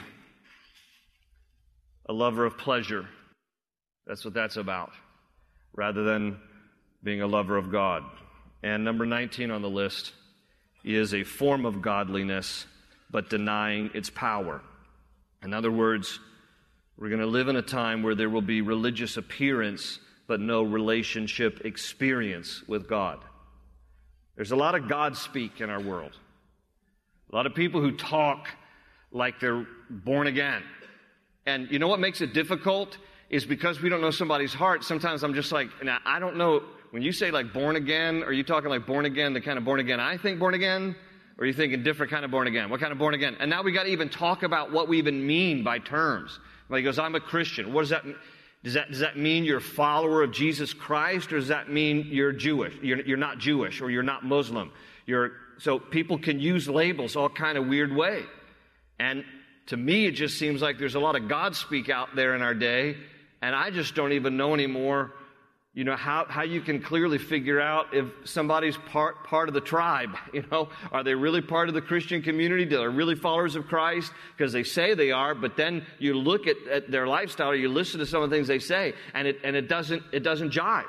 A 2.08 2.14
lover 2.14 2.46
of 2.46 2.58
pleasure. 2.58 3.08
That's 4.06 4.26
what 4.26 4.34
that's 4.34 4.58
about 4.58 4.92
rather 5.74 6.04
than 6.04 6.40
being 7.04 7.22
a 7.22 7.28
lover 7.28 7.58
of 7.58 7.72
God. 7.72 8.04
And 8.64 8.84
number 8.84 9.06
19 9.06 9.52
on 9.52 9.62
the 9.62 9.70
list 9.70 10.14
is 10.84 11.14
a 11.14 11.24
form 11.24 11.66
of 11.66 11.82
godliness, 11.82 12.66
but 13.12 13.30
denying 13.30 13.92
its 13.94 14.10
power. 14.10 14.62
In 15.44 15.54
other 15.54 15.72
words, 15.72 16.20
we're 16.98 17.10
going 17.10 17.22
to 17.22 17.28
live 17.28 17.48
in 17.48 17.56
a 17.56 17.62
time 17.62 18.04
where 18.04 18.16
there 18.16 18.30
will 18.30 18.42
be 18.42 18.62
religious 18.62 19.16
appearance 19.16 20.00
but 20.28 20.40
no 20.40 20.62
relationship 20.62 21.62
experience 21.66 22.62
with 22.68 22.88
God. 22.88 23.20
There's 24.40 24.54
a 24.54 24.56
lot 24.56 24.74
of 24.74 24.88
God 24.88 25.18
speak 25.18 25.60
in 25.60 25.70
our 25.70 25.82
world. 25.82 26.16
A 27.30 27.36
lot 27.36 27.46
of 27.46 27.54
people 27.54 27.82
who 27.82 27.92
talk 27.92 28.48
like 29.12 29.38
they're 29.42 29.68
born 29.90 30.28
again. 30.28 30.64
And 31.46 31.70
you 31.70 31.78
know 31.78 31.90
what 31.90 32.00
makes 32.00 32.22
it 32.22 32.34
difficult 32.34 32.98
is 33.30 33.44
because 33.44 33.82
we 33.82 33.90
don't 33.90 34.00
know 34.00 34.12
somebody's 34.12 34.54
heart. 34.54 34.86
Sometimes 34.86 35.24
I'm 35.24 35.34
just 35.34 35.52
like, 35.52 35.68
now 35.84 35.98
I 36.06 36.20
don't 36.20 36.38
know. 36.38 36.64
When 36.92 37.04
you 37.04 37.12
say 37.12 37.32
like 37.32 37.52
born 37.52 37.76
again, 37.76 38.24
are 38.24 38.32
you 38.32 38.44
talking 38.46 38.70
like 38.70 38.88
born 38.88 39.04
again, 39.04 39.34
the 39.34 39.42
kind 39.42 39.58
of 39.58 39.66
born 39.66 39.82
again 39.82 40.00
I 40.00 40.16
think 40.16 40.40
born 40.40 40.54
again? 40.54 40.96
Or 41.38 41.44
are 41.44 41.46
you 41.46 41.52
thinking 41.52 41.84
different 41.84 42.10
kind 42.10 42.24
of 42.24 42.32
born 42.32 42.48
again? 42.48 42.70
What 42.70 42.80
kind 42.80 42.94
of 42.94 42.98
born 42.98 43.16
again? 43.16 43.36
And 43.42 43.50
now 43.50 43.62
we 43.62 43.74
got 43.74 43.84
to 43.84 43.90
even 43.90 44.08
talk 44.08 44.44
about 44.44 44.72
what 44.72 44.88
we 44.88 45.00
even 45.00 45.28
mean 45.28 45.66
by 45.66 45.80
terms. 45.80 46.40
Like 46.70 46.78
he 46.78 46.84
goes, 46.86 46.98
I'm 46.98 47.16
a 47.16 47.20
Christian. 47.20 47.74
What 47.74 47.82
does 47.82 47.90
that 47.90 48.06
mean? 48.06 48.16
Does 48.64 48.74
that, 48.74 48.90
does 48.90 49.00
that 49.00 49.18
mean 49.18 49.46
you're 49.46 49.60
a 49.60 49.62
follower 49.62 50.22
of 50.22 50.32
Jesus 50.32 50.74
Christ, 50.74 51.32
or 51.32 51.38
does 51.38 51.48
that 51.48 51.72
mean 51.72 52.08
you're 52.10 52.34
Jewish? 52.34 52.74
You're, 52.82 53.02
you're 53.02 53.18
not 53.18 53.38
Jewish, 53.38 53.82
or 53.82 53.90
you're 53.90 54.04
not 54.04 54.26
Muslim. 54.26 54.72
You're, 55.06 55.32
so 55.60 55.80
people 55.80 56.20
can 56.20 56.40
use 56.40 56.68
labels 56.68 57.16
all 57.16 57.30
kind 57.30 57.58
of 57.58 57.68
weird 57.68 57.96
way. 57.96 58.24
And 59.00 59.24
to 59.68 59.78
me, 59.78 60.08
it 60.08 60.12
just 60.12 60.38
seems 60.38 60.62
like 60.62 60.78
there's 60.78 60.96
a 60.96 61.00
lot 61.00 61.16
of 61.16 61.30
God 61.30 61.56
speak 61.56 61.90
out 61.90 62.16
there 62.16 62.36
in 62.36 62.42
our 62.42 62.54
day, 62.54 62.98
and 63.42 63.56
I 63.56 63.70
just 63.70 63.96
don't 63.96 64.12
even 64.12 64.36
know 64.36 64.54
anymore 64.54 65.14
you 65.80 65.86
know 65.86 65.96
how, 65.96 66.26
how 66.28 66.42
you 66.44 66.60
can 66.60 66.82
clearly 66.82 67.18
figure 67.18 67.62
out 67.62 67.94
if 67.94 68.06
somebody's 68.26 68.76
part 68.76 69.24
part 69.24 69.48
of 69.48 69.54
the 69.54 69.62
tribe 69.62 70.10
you 70.34 70.44
know? 70.52 70.68
Are 70.92 71.06
they 71.06 71.16
really 71.16 71.40
part 71.40 71.70
of 71.70 71.74
the 71.74 71.82
christian 71.82 72.22
community? 72.22 72.66
Are 72.76 72.80
they 72.80 72.98
really 72.98 73.16
followers 73.16 73.56
of 73.56 73.68
christ? 73.68 74.12
Because 74.36 74.52
they 74.52 74.64
say 74.64 74.94
they 74.94 75.12
are 75.12 75.34
but 75.34 75.56
then 75.56 75.86
you 75.98 76.16
look 76.16 76.48
at, 76.48 76.58
at 76.70 76.92
their 76.92 77.08
lifestyle 77.08 77.52
or 77.52 77.56
you 77.56 77.70
listen 77.70 78.02
to 78.02 78.06
some 78.06 78.22
of 78.22 78.30
the 78.30 78.36
things 78.36 78.50
they 78.50 78.60
say 78.60 78.94
and 79.14 79.26
it 79.26 79.40
and 79.46 79.56
it 79.56 79.70
doesn't 79.70 80.04
it 80.12 80.20
doesn't 80.20 80.52
jive. 80.52 80.84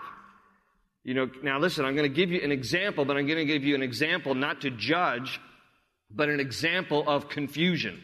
You 1.05 1.15
know 1.15 1.31
now 1.41 1.61
listen 1.61 1.85
i'm 1.85 1.95
going 1.95 2.11
to 2.11 2.17
give 2.17 2.33
you 2.33 2.41
an 2.41 2.51
example 2.51 3.05
but 3.05 3.17
i'm 3.17 3.29
going 3.29 3.39
to 3.39 3.45
give 3.45 3.63
you 3.63 3.77
an 3.77 3.85
example 3.85 4.35
not 4.35 4.63
to 4.63 4.71
judge 4.71 5.41
but 6.11 6.29
an 6.29 6.41
example 6.41 7.09
of 7.09 7.29
confusion 7.29 8.03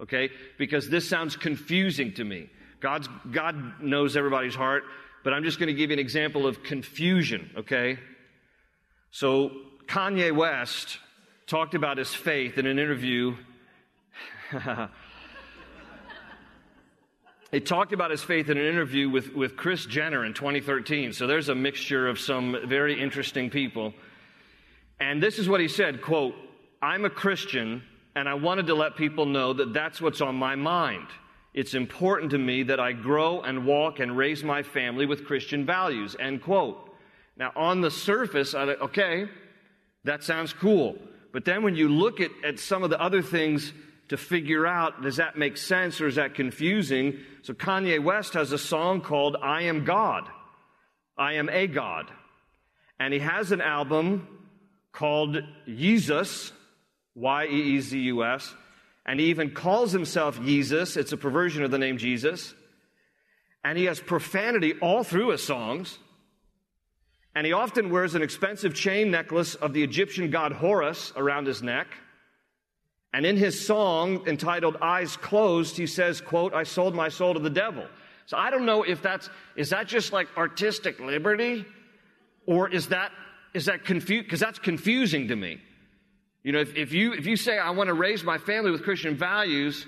okay? 0.00 0.30
Because 0.58 0.88
this 0.88 1.08
sounds 1.08 1.36
confusing 1.36 2.12
to 2.14 2.24
me. 2.24 2.50
God's 2.80 3.08
god 3.30 3.80
knows 3.80 4.16
everybody's 4.16 4.56
heart 4.56 4.82
but 5.24 5.32
I'm 5.32 5.44
just 5.44 5.58
going 5.58 5.68
to 5.68 5.74
give 5.74 5.90
you 5.90 5.94
an 5.94 6.00
example 6.00 6.46
of 6.46 6.62
confusion, 6.62 7.50
okay? 7.58 7.98
So, 9.10 9.52
Kanye 9.86 10.34
West 10.34 10.98
talked 11.46 11.74
about 11.74 11.98
his 11.98 12.14
faith 12.14 12.56
in 12.58 12.66
an 12.66 12.78
interview. 12.78 13.36
he 17.50 17.60
talked 17.60 17.92
about 17.92 18.10
his 18.10 18.22
faith 18.22 18.48
in 18.48 18.56
an 18.56 18.64
interview 18.64 19.10
with, 19.10 19.34
with 19.34 19.56
Kris 19.56 19.84
Jenner 19.84 20.24
in 20.24 20.32
2013. 20.34 21.12
So 21.12 21.26
there's 21.26 21.48
a 21.50 21.54
mixture 21.54 22.08
of 22.08 22.18
some 22.18 22.56
very 22.66 22.98
interesting 22.98 23.50
people. 23.50 23.92
And 25.00 25.22
this 25.22 25.38
is 25.38 25.48
what 25.48 25.60
he 25.60 25.68
said, 25.68 26.00
quote, 26.00 26.34
I'm 26.80 27.04
a 27.04 27.10
Christian 27.10 27.82
and 28.14 28.28
I 28.28 28.34
wanted 28.34 28.66
to 28.68 28.74
let 28.74 28.96
people 28.96 29.26
know 29.26 29.52
that 29.52 29.72
that's 29.72 30.00
what's 30.00 30.20
on 30.20 30.34
my 30.34 30.54
mind. 30.54 31.06
It's 31.54 31.74
important 31.74 32.30
to 32.30 32.38
me 32.38 32.62
that 32.64 32.80
I 32.80 32.92
grow 32.92 33.42
and 33.42 33.66
walk 33.66 34.00
and 34.00 34.16
raise 34.16 34.42
my 34.42 34.62
family 34.62 35.04
with 35.04 35.26
Christian 35.26 35.66
values. 35.66 36.16
End 36.18 36.42
quote. 36.42 36.90
Now, 37.36 37.52
on 37.54 37.80
the 37.82 37.90
surface, 37.90 38.54
I 38.54 38.62
okay, 38.62 39.28
that 40.04 40.22
sounds 40.22 40.52
cool. 40.52 40.96
But 41.32 41.44
then 41.44 41.62
when 41.62 41.76
you 41.76 41.88
look 41.88 42.20
at, 42.20 42.30
at 42.44 42.58
some 42.58 42.82
of 42.82 42.90
the 42.90 43.00
other 43.00 43.22
things 43.22 43.72
to 44.08 44.16
figure 44.16 44.66
out, 44.66 45.02
does 45.02 45.16
that 45.16 45.36
make 45.36 45.56
sense 45.56 46.00
or 46.00 46.06
is 46.06 46.16
that 46.16 46.34
confusing? 46.34 47.18
So 47.42 47.54
Kanye 47.54 48.02
West 48.02 48.34
has 48.34 48.52
a 48.52 48.58
song 48.58 49.00
called 49.00 49.36
I 49.42 49.62
Am 49.62 49.84
God. 49.84 50.28
I 51.18 51.34
Am 51.34 51.48
a 51.50 51.66
God. 51.66 52.10
And 52.98 53.12
he 53.12 53.20
has 53.20 53.52
an 53.52 53.60
album 53.60 54.26
called 54.92 55.38
Jesus, 55.66 56.52
Y 57.14 57.46
E 57.46 57.76
E 57.76 57.80
Z 57.80 57.98
U 57.98 58.24
S 58.24 58.54
and 59.04 59.18
he 59.18 59.26
even 59.26 59.50
calls 59.50 59.92
himself 59.92 60.40
Jesus. 60.42 60.96
It's 60.96 61.12
a 61.12 61.16
perversion 61.16 61.64
of 61.64 61.70
the 61.70 61.78
name 61.78 61.98
Jesus. 61.98 62.54
And 63.64 63.76
he 63.76 63.84
has 63.84 64.00
profanity 64.00 64.74
all 64.80 65.04
through 65.04 65.30
his 65.30 65.42
songs. 65.42 65.98
And 67.34 67.46
he 67.46 67.52
often 67.52 67.90
wears 67.90 68.14
an 68.14 68.22
expensive 68.22 68.74
chain 68.74 69.10
necklace 69.10 69.54
of 69.54 69.72
the 69.72 69.82
Egyptian 69.82 70.30
god 70.30 70.52
Horus 70.52 71.12
around 71.16 71.46
his 71.46 71.62
neck. 71.62 71.88
And 73.14 73.26
in 73.26 73.36
his 73.36 73.66
song 73.66 74.26
entitled 74.26 74.76
Eyes 74.80 75.16
Closed, 75.16 75.76
he 75.76 75.86
says, 75.86 76.20
quote, 76.20 76.54
I 76.54 76.62
sold 76.62 76.94
my 76.94 77.08
soul 77.08 77.34
to 77.34 77.40
the 77.40 77.50
devil. 77.50 77.86
So 78.26 78.36
I 78.36 78.50
don't 78.50 78.66
know 78.66 78.82
if 78.84 79.02
that's, 79.02 79.28
is 79.56 79.70
that 79.70 79.86
just 79.86 80.12
like 80.12 80.28
artistic 80.36 81.00
liberty? 81.00 81.66
Or 82.46 82.68
is 82.68 82.88
that, 82.88 83.10
is 83.52 83.66
that 83.66 83.84
confused? 83.84 84.24
Because 84.24 84.40
that's 84.40 84.58
confusing 84.58 85.28
to 85.28 85.36
me. 85.36 85.60
You 86.42 86.52
know, 86.52 86.60
if, 86.60 86.74
if, 86.76 86.92
you, 86.92 87.12
if 87.12 87.26
you 87.26 87.36
say, 87.36 87.58
I 87.58 87.70
want 87.70 87.88
to 87.88 87.94
raise 87.94 88.24
my 88.24 88.38
family 88.38 88.70
with 88.70 88.82
Christian 88.82 89.16
values, 89.16 89.86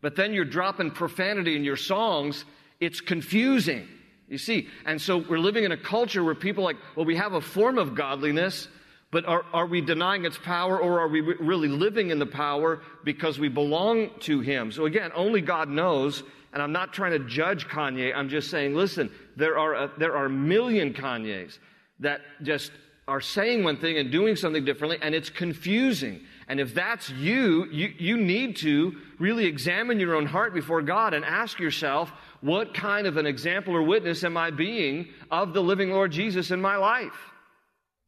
but 0.00 0.16
then 0.16 0.32
you're 0.32 0.44
dropping 0.44 0.92
profanity 0.92 1.56
in 1.56 1.64
your 1.64 1.76
songs, 1.76 2.44
it's 2.80 3.00
confusing. 3.00 3.86
You 4.28 4.38
see, 4.38 4.68
and 4.86 5.00
so 5.00 5.18
we're 5.18 5.38
living 5.38 5.64
in 5.64 5.72
a 5.72 5.76
culture 5.76 6.22
where 6.22 6.34
people 6.34 6.64
like, 6.64 6.76
well, 6.94 7.04
we 7.04 7.16
have 7.16 7.32
a 7.32 7.40
form 7.40 7.78
of 7.78 7.94
godliness, 7.94 8.68
but 9.10 9.26
are, 9.26 9.44
are 9.52 9.66
we 9.66 9.80
denying 9.80 10.24
its 10.24 10.38
power 10.38 10.78
or 10.78 11.00
are 11.00 11.08
we 11.08 11.20
really 11.20 11.68
living 11.68 12.10
in 12.10 12.20
the 12.20 12.26
power 12.26 12.80
because 13.04 13.38
we 13.38 13.48
belong 13.48 14.10
to 14.20 14.40
Him? 14.40 14.70
So 14.70 14.86
again, 14.86 15.10
only 15.14 15.40
God 15.40 15.68
knows. 15.68 16.22
And 16.52 16.62
I'm 16.62 16.72
not 16.72 16.92
trying 16.92 17.12
to 17.12 17.20
judge 17.20 17.68
Kanye. 17.68 18.14
I'm 18.14 18.28
just 18.28 18.50
saying, 18.50 18.74
listen, 18.74 19.10
there 19.36 19.58
are 19.58 19.74
a, 19.74 19.90
there 19.98 20.16
are 20.16 20.26
a 20.26 20.30
million 20.30 20.92
Kanyes 20.94 21.58
that 22.00 22.20
just 22.42 22.72
are 23.10 23.20
saying 23.20 23.64
one 23.64 23.76
thing 23.76 23.98
and 23.98 24.12
doing 24.12 24.36
something 24.36 24.64
differently, 24.64 24.96
and 25.02 25.16
it's 25.16 25.30
confusing. 25.30 26.20
And 26.46 26.60
if 26.60 26.74
that's 26.74 27.10
you, 27.10 27.66
you, 27.66 27.92
you 27.98 28.16
need 28.16 28.54
to 28.58 28.96
really 29.18 29.46
examine 29.46 29.98
your 29.98 30.14
own 30.14 30.26
heart 30.26 30.54
before 30.54 30.80
God 30.80 31.12
and 31.12 31.24
ask 31.24 31.58
yourself, 31.58 32.12
what 32.40 32.72
kind 32.72 33.08
of 33.08 33.16
an 33.16 33.26
example 33.26 33.74
or 33.74 33.82
witness 33.82 34.22
am 34.22 34.36
I 34.36 34.52
being 34.52 35.08
of 35.28 35.52
the 35.52 35.60
living 35.60 35.90
Lord 35.90 36.12
Jesus 36.12 36.52
in 36.52 36.60
my 36.60 36.76
life? 36.76 37.18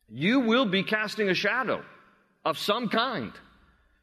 You 0.09 0.38
will 0.38 0.66
be 0.66 0.85
casting 0.85 1.28
a 1.30 1.35
shadow 1.35 1.82
of 2.44 2.56
some 2.56 2.88
kind. 2.88 3.32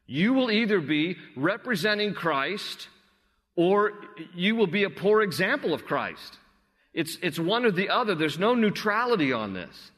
You 0.05 0.33
will 0.33 0.51
either 0.51 0.81
be 0.81 1.15
representing 1.37 2.13
Christ 2.13 2.89
or 3.55 3.93
you 4.35 4.57
will 4.57 4.67
be 4.67 4.83
a 4.83 4.89
poor 4.89 5.21
example 5.21 5.73
of 5.73 5.85
Christ. 5.85 6.37
It's, 6.93 7.17
it's 7.21 7.39
one 7.39 7.63
or 7.63 7.71
the 7.71 7.87
other. 7.87 8.15
There's 8.15 8.39
no 8.39 8.53
neutrality 8.53 9.31
on 9.31 9.53
this. 9.53 9.91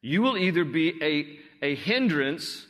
You 0.00 0.22
will 0.22 0.36
either 0.36 0.64
be 0.64 0.94
a, 1.02 1.66
a 1.66 1.74
hindrance 1.74 2.66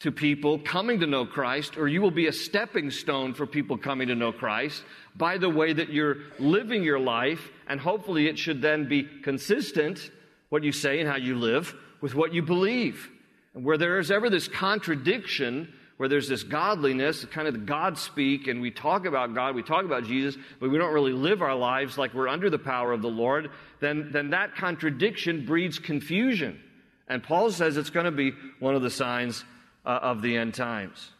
to 0.00 0.12
people 0.12 0.58
coming 0.58 1.00
to 1.00 1.06
know 1.06 1.24
Christ, 1.24 1.78
or 1.78 1.88
you 1.88 2.02
will 2.02 2.10
be 2.10 2.26
a 2.26 2.32
stepping 2.32 2.90
stone 2.90 3.32
for 3.32 3.46
people 3.46 3.78
coming 3.78 4.08
to 4.08 4.14
know 4.14 4.30
Christ 4.30 4.82
by 5.14 5.38
the 5.38 5.48
way 5.48 5.72
that 5.72 5.90
you're 5.90 6.18
living 6.38 6.82
your 6.82 7.00
life, 7.00 7.50
and 7.66 7.80
hopefully 7.80 8.28
it 8.28 8.38
should 8.38 8.60
then 8.60 8.88
be 8.88 9.08
consistent, 9.22 10.10
what 10.50 10.62
you 10.62 10.72
say 10.72 11.00
and 11.00 11.08
how 11.08 11.16
you 11.16 11.36
live, 11.36 11.74
with 12.00 12.14
what 12.14 12.34
you 12.34 12.42
believe. 12.42 13.08
And 13.54 13.64
where 13.64 13.78
there 13.78 13.98
is 13.98 14.10
ever 14.10 14.28
this 14.28 14.48
contradiction, 14.48 15.72
where 15.96 16.08
there's 16.08 16.28
this 16.28 16.42
godliness, 16.42 17.24
kind 17.26 17.48
of 17.48 17.54
the 17.54 17.60
God 17.60 17.96
speak, 17.96 18.48
and 18.48 18.60
we 18.60 18.70
talk 18.70 19.06
about 19.06 19.34
God, 19.34 19.54
we 19.54 19.62
talk 19.62 19.84
about 19.84 20.04
Jesus, 20.04 20.36
but 20.60 20.70
we 20.70 20.78
don't 20.78 20.92
really 20.92 21.12
live 21.12 21.40
our 21.40 21.54
lives 21.54 21.96
like 21.96 22.12
we're 22.12 22.28
under 22.28 22.50
the 22.50 22.58
power 22.58 22.92
of 22.92 23.00
the 23.00 23.08
Lord, 23.08 23.50
then, 23.80 24.10
then 24.12 24.30
that 24.30 24.56
contradiction 24.56 25.46
breeds 25.46 25.78
confusion. 25.78 26.60
And 27.08 27.22
Paul 27.22 27.50
says 27.50 27.76
it's 27.76 27.90
going 27.90 28.04
to 28.04 28.12
be 28.12 28.32
one 28.58 28.74
of 28.74 28.82
the 28.82 28.90
signs 28.90 29.44
uh, 29.84 30.00
of 30.02 30.20
the 30.20 30.36
end 30.36 30.54
times. 30.54 31.10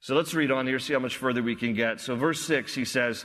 So 0.00 0.14
let's 0.14 0.34
read 0.34 0.50
on 0.50 0.66
here, 0.66 0.78
see 0.78 0.92
how 0.92 0.98
much 0.98 1.16
further 1.16 1.42
we 1.42 1.56
can 1.56 1.72
get. 1.72 2.00
So, 2.00 2.14
verse 2.14 2.44
6, 2.44 2.74
he 2.74 2.84
says, 2.84 3.24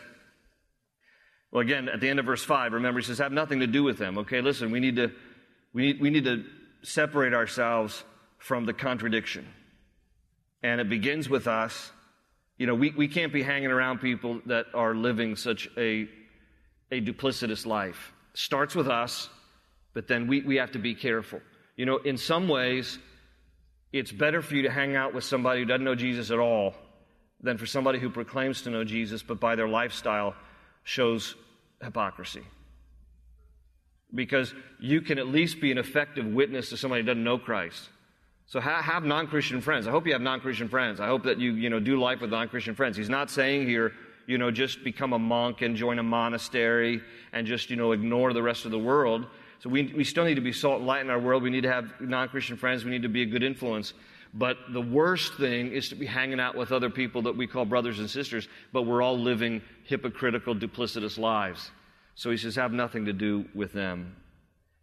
well, 1.51 1.61
again, 1.61 1.89
at 1.89 1.99
the 1.99 2.07
end 2.07 2.19
of 2.19 2.25
verse 2.25 2.43
5, 2.43 2.73
remember, 2.73 3.01
he 3.01 3.05
says, 3.05 3.17
have 3.17 3.33
nothing 3.33 3.59
to 3.59 3.67
do 3.67 3.83
with 3.83 3.97
them. 3.97 4.19
Okay, 4.19 4.39
listen, 4.39 4.71
we 4.71 4.79
need 4.79 4.95
to, 4.95 5.11
we 5.73 5.87
need, 5.87 5.99
we 5.99 6.09
need 6.09 6.23
to 6.23 6.45
separate 6.83 7.33
ourselves 7.33 8.01
from 8.37 8.65
the 8.65 8.73
contradiction. 8.73 9.45
And 10.63 10.81
it 10.81 10.89
begins 10.89 11.29
with 11.29 11.47
us. 11.47 11.91
You 12.57 12.67
know, 12.67 12.75
we, 12.75 12.91
we 12.91 13.07
can't 13.07 13.31
be 13.31 13.41
hanging 13.41 13.71
around 13.71 13.99
people 13.99 14.41
that 14.47 14.65
are 14.73 14.93
living 14.93 15.35
such 15.35 15.69
a, 15.77 16.07
a 16.91 17.01
duplicitous 17.01 17.65
life. 17.65 18.11
Starts 18.33 18.75
with 18.75 18.87
us, 18.87 19.29
but 19.93 20.07
then 20.07 20.27
we, 20.27 20.41
we 20.41 20.57
have 20.57 20.71
to 20.71 20.79
be 20.79 20.93
careful. 20.95 21.39
You 21.75 21.85
know, 21.85 21.97
in 21.97 22.17
some 22.17 22.49
ways, 22.49 22.99
it's 23.93 24.11
better 24.11 24.41
for 24.41 24.55
you 24.55 24.63
to 24.63 24.71
hang 24.71 24.95
out 24.95 25.13
with 25.13 25.23
somebody 25.23 25.61
who 25.61 25.65
doesn't 25.65 25.85
know 25.85 25.95
Jesus 25.95 26.31
at 26.31 26.39
all 26.39 26.75
than 27.41 27.57
for 27.57 27.65
somebody 27.65 27.99
who 27.99 28.09
proclaims 28.09 28.63
to 28.63 28.69
know 28.69 28.83
Jesus, 28.83 29.23
but 29.23 29.39
by 29.39 29.55
their 29.55 29.67
lifestyle 29.67 30.35
shows 30.83 31.35
hypocrisy. 31.81 32.43
Because 34.13 34.53
you 34.79 35.01
can 35.01 35.19
at 35.19 35.27
least 35.27 35.61
be 35.61 35.71
an 35.71 35.77
effective 35.77 36.25
witness 36.25 36.69
to 36.69 36.77
somebody 36.77 37.01
who 37.01 37.07
doesn't 37.07 37.23
know 37.23 37.37
Christ. 37.37 37.89
So 38.49 38.59
ha- 38.59 38.81
have 38.81 39.03
non-Christian 39.03 39.61
friends. 39.61 39.87
I 39.87 39.91
hope 39.91 40.07
you 40.07 40.13
have 40.13 40.21
non-Christian 40.21 40.69
friends. 40.69 40.99
I 40.99 41.05
hope 41.05 41.23
that 41.23 41.37
you, 41.37 41.53
you 41.53 41.69
know, 41.69 41.79
do 41.79 41.99
life 41.99 42.19
with 42.19 42.31
non-Christian 42.31 42.73
friends. 42.73 42.97
He's 42.97 43.09
not 43.09 43.29
saying 43.29 43.67
here, 43.67 43.93
you 44.25 44.39
know, 44.39 44.49
just 44.49 44.83
become 44.83 45.13
a 45.13 45.19
monk 45.19 45.61
and 45.61 45.75
join 45.75 45.99
a 45.99 46.03
monastery 46.03 47.01
and 47.31 47.45
just, 47.45 47.69
you 47.69 47.75
know, 47.75 47.91
ignore 47.91 48.33
the 48.33 48.41
rest 48.41 48.65
of 48.65 48.71
the 48.71 48.79
world. 48.79 49.27
So 49.59 49.69
we, 49.69 49.93
we 49.95 50.03
still 50.03 50.25
need 50.25 50.35
to 50.35 50.41
be 50.41 50.51
salt 50.51 50.79
and 50.79 50.87
light 50.87 51.01
in 51.01 51.11
our 51.11 51.19
world. 51.19 51.43
We 51.43 51.51
need 51.51 51.61
to 51.61 51.71
have 51.71 52.01
non 52.01 52.27
Christian 52.29 52.57
friends. 52.57 52.83
We 52.83 52.89
need 52.89 53.03
to 53.03 53.09
be 53.09 53.21
a 53.21 53.27
good 53.27 53.43
influence. 53.43 53.93
But 54.33 54.57
the 54.73 54.81
worst 54.81 55.35
thing 55.35 55.71
is 55.71 55.89
to 55.89 55.95
be 55.95 56.07
hanging 56.07 56.39
out 56.39 56.55
with 56.55 56.71
other 56.71 56.89
people 56.89 57.23
that 57.23 57.37
we 57.37 57.45
call 57.45 57.65
brothers 57.65 57.99
and 57.99 58.09
sisters, 58.09 58.47
but 58.73 58.83
we're 58.83 59.01
all 59.01 59.17
living 59.17 59.61
hypocritical, 59.83 60.55
duplicitous 60.55 61.19
lives. 61.19 61.69
So 62.15 62.31
he 62.31 62.37
says, 62.37 62.55
have 62.55 62.71
nothing 62.71 63.05
to 63.05 63.13
do 63.13 63.45
with 63.53 63.73
them. 63.73 64.15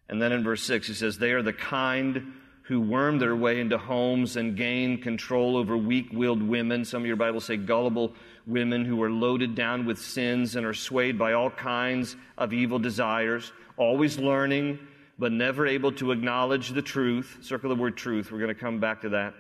And 0.08 0.22
then 0.22 0.30
in 0.30 0.44
verse 0.44 0.62
6, 0.62 0.86
he 0.86 0.94
says, 0.94 1.18
They 1.18 1.32
are 1.32 1.42
the 1.42 1.52
kind 1.52 2.32
who 2.66 2.80
worm 2.80 3.18
their 3.18 3.36
way 3.36 3.60
into 3.60 3.78
homes 3.78 4.36
and 4.36 4.56
gain 4.56 5.00
control 5.00 5.56
over 5.56 5.76
weak 5.76 6.08
willed 6.12 6.42
women. 6.42 6.84
Some 6.84 7.02
of 7.02 7.06
your 7.06 7.14
Bibles 7.14 7.44
say 7.44 7.56
gullible 7.56 8.12
women 8.44 8.84
who 8.84 9.00
are 9.02 9.10
loaded 9.10 9.54
down 9.54 9.86
with 9.86 9.98
sins 9.98 10.56
and 10.56 10.66
are 10.66 10.74
swayed 10.74 11.16
by 11.16 11.34
all 11.34 11.50
kinds 11.50 12.16
of 12.36 12.52
evil 12.52 12.80
desires, 12.80 13.52
always 13.76 14.18
learning, 14.18 14.80
but 15.16 15.30
never 15.30 15.64
able 15.64 15.92
to 15.92 16.10
acknowledge 16.10 16.70
the 16.70 16.82
truth. 16.82 17.38
Circle 17.42 17.68
the 17.68 17.80
word 17.80 17.96
truth. 17.96 18.32
We're 18.32 18.40
going 18.40 18.54
to 18.54 18.60
come 18.60 18.80
back 18.80 19.02
to 19.02 19.10
that. 19.10 19.34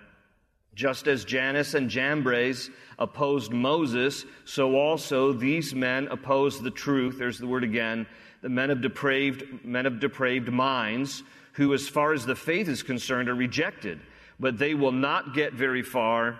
Just 0.76 1.08
as 1.08 1.24
Jannes 1.24 1.74
and 1.74 1.90
Jambres 1.90 2.70
opposed 2.96 3.50
Moses, 3.50 4.24
so 4.44 4.76
also 4.76 5.32
these 5.32 5.74
men 5.74 6.06
oppose 6.08 6.62
the 6.62 6.70
truth. 6.70 7.18
There's 7.18 7.38
the 7.38 7.46
word 7.48 7.64
again. 7.64 8.06
The 8.42 8.50
men 8.50 8.70
of 8.70 8.82
depraved, 8.82 9.64
men 9.64 9.86
of 9.86 9.98
depraved 9.98 10.52
minds 10.52 11.24
who, 11.56 11.72
as 11.72 11.88
far 11.88 12.12
as 12.12 12.26
the 12.26 12.36
faith 12.36 12.68
is 12.68 12.82
concerned, 12.82 13.28
are 13.28 13.34
rejected. 13.34 13.98
But 14.38 14.58
they 14.58 14.74
will 14.74 14.92
not 14.92 15.34
get 15.34 15.54
very 15.54 15.82
far 15.82 16.38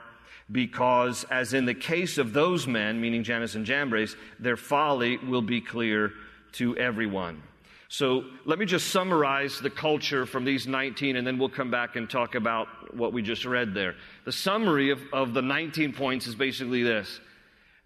because, 0.53 1.25
as 1.31 1.55
in 1.55 1.65
the 1.65 1.75
case 1.75 2.19
of 2.19 2.35
those 2.35 2.67
men, 2.67 3.01
meaning 3.01 3.25
Jannes 3.25 3.55
and 3.55 3.65
Jambres, 3.65 4.15
their 4.39 4.59
folly 4.59 5.17
will 5.17 5.43
be 5.43 5.63
clear 5.63 6.13
to 6.53 6.77
everyone. 6.77 7.43
So 7.89 8.25
let 8.45 8.59
me 8.59 8.67
just 8.67 8.89
summarize 8.89 9.59
the 9.59 9.71
culture 9.71 10.27
from 10.27 10.45
these 10.45 10.67
19, 10.67 11.17
and 11.17 11.27
then 11.27 11.39
we'll 11.39 11.49
come 11.49 11.71
back 11.71 11.97
and 11.97 12.11
talk 12.11 12.35
about 12.35 12.95
what 12.95 13.15
we 13.15 13.23
just 13.23 13.47
read 13.47 13.73
there. 13.73 13.95
The 14.27 14.33
summary 14.33 14.91
of, 14.91 15.01
of 15.15 15.33
the 15.33 15.43
19 15.43 15.95
points 15.95 16.27
is 16.27 16.35
basically 16.35 16.83
this 16.83 17.21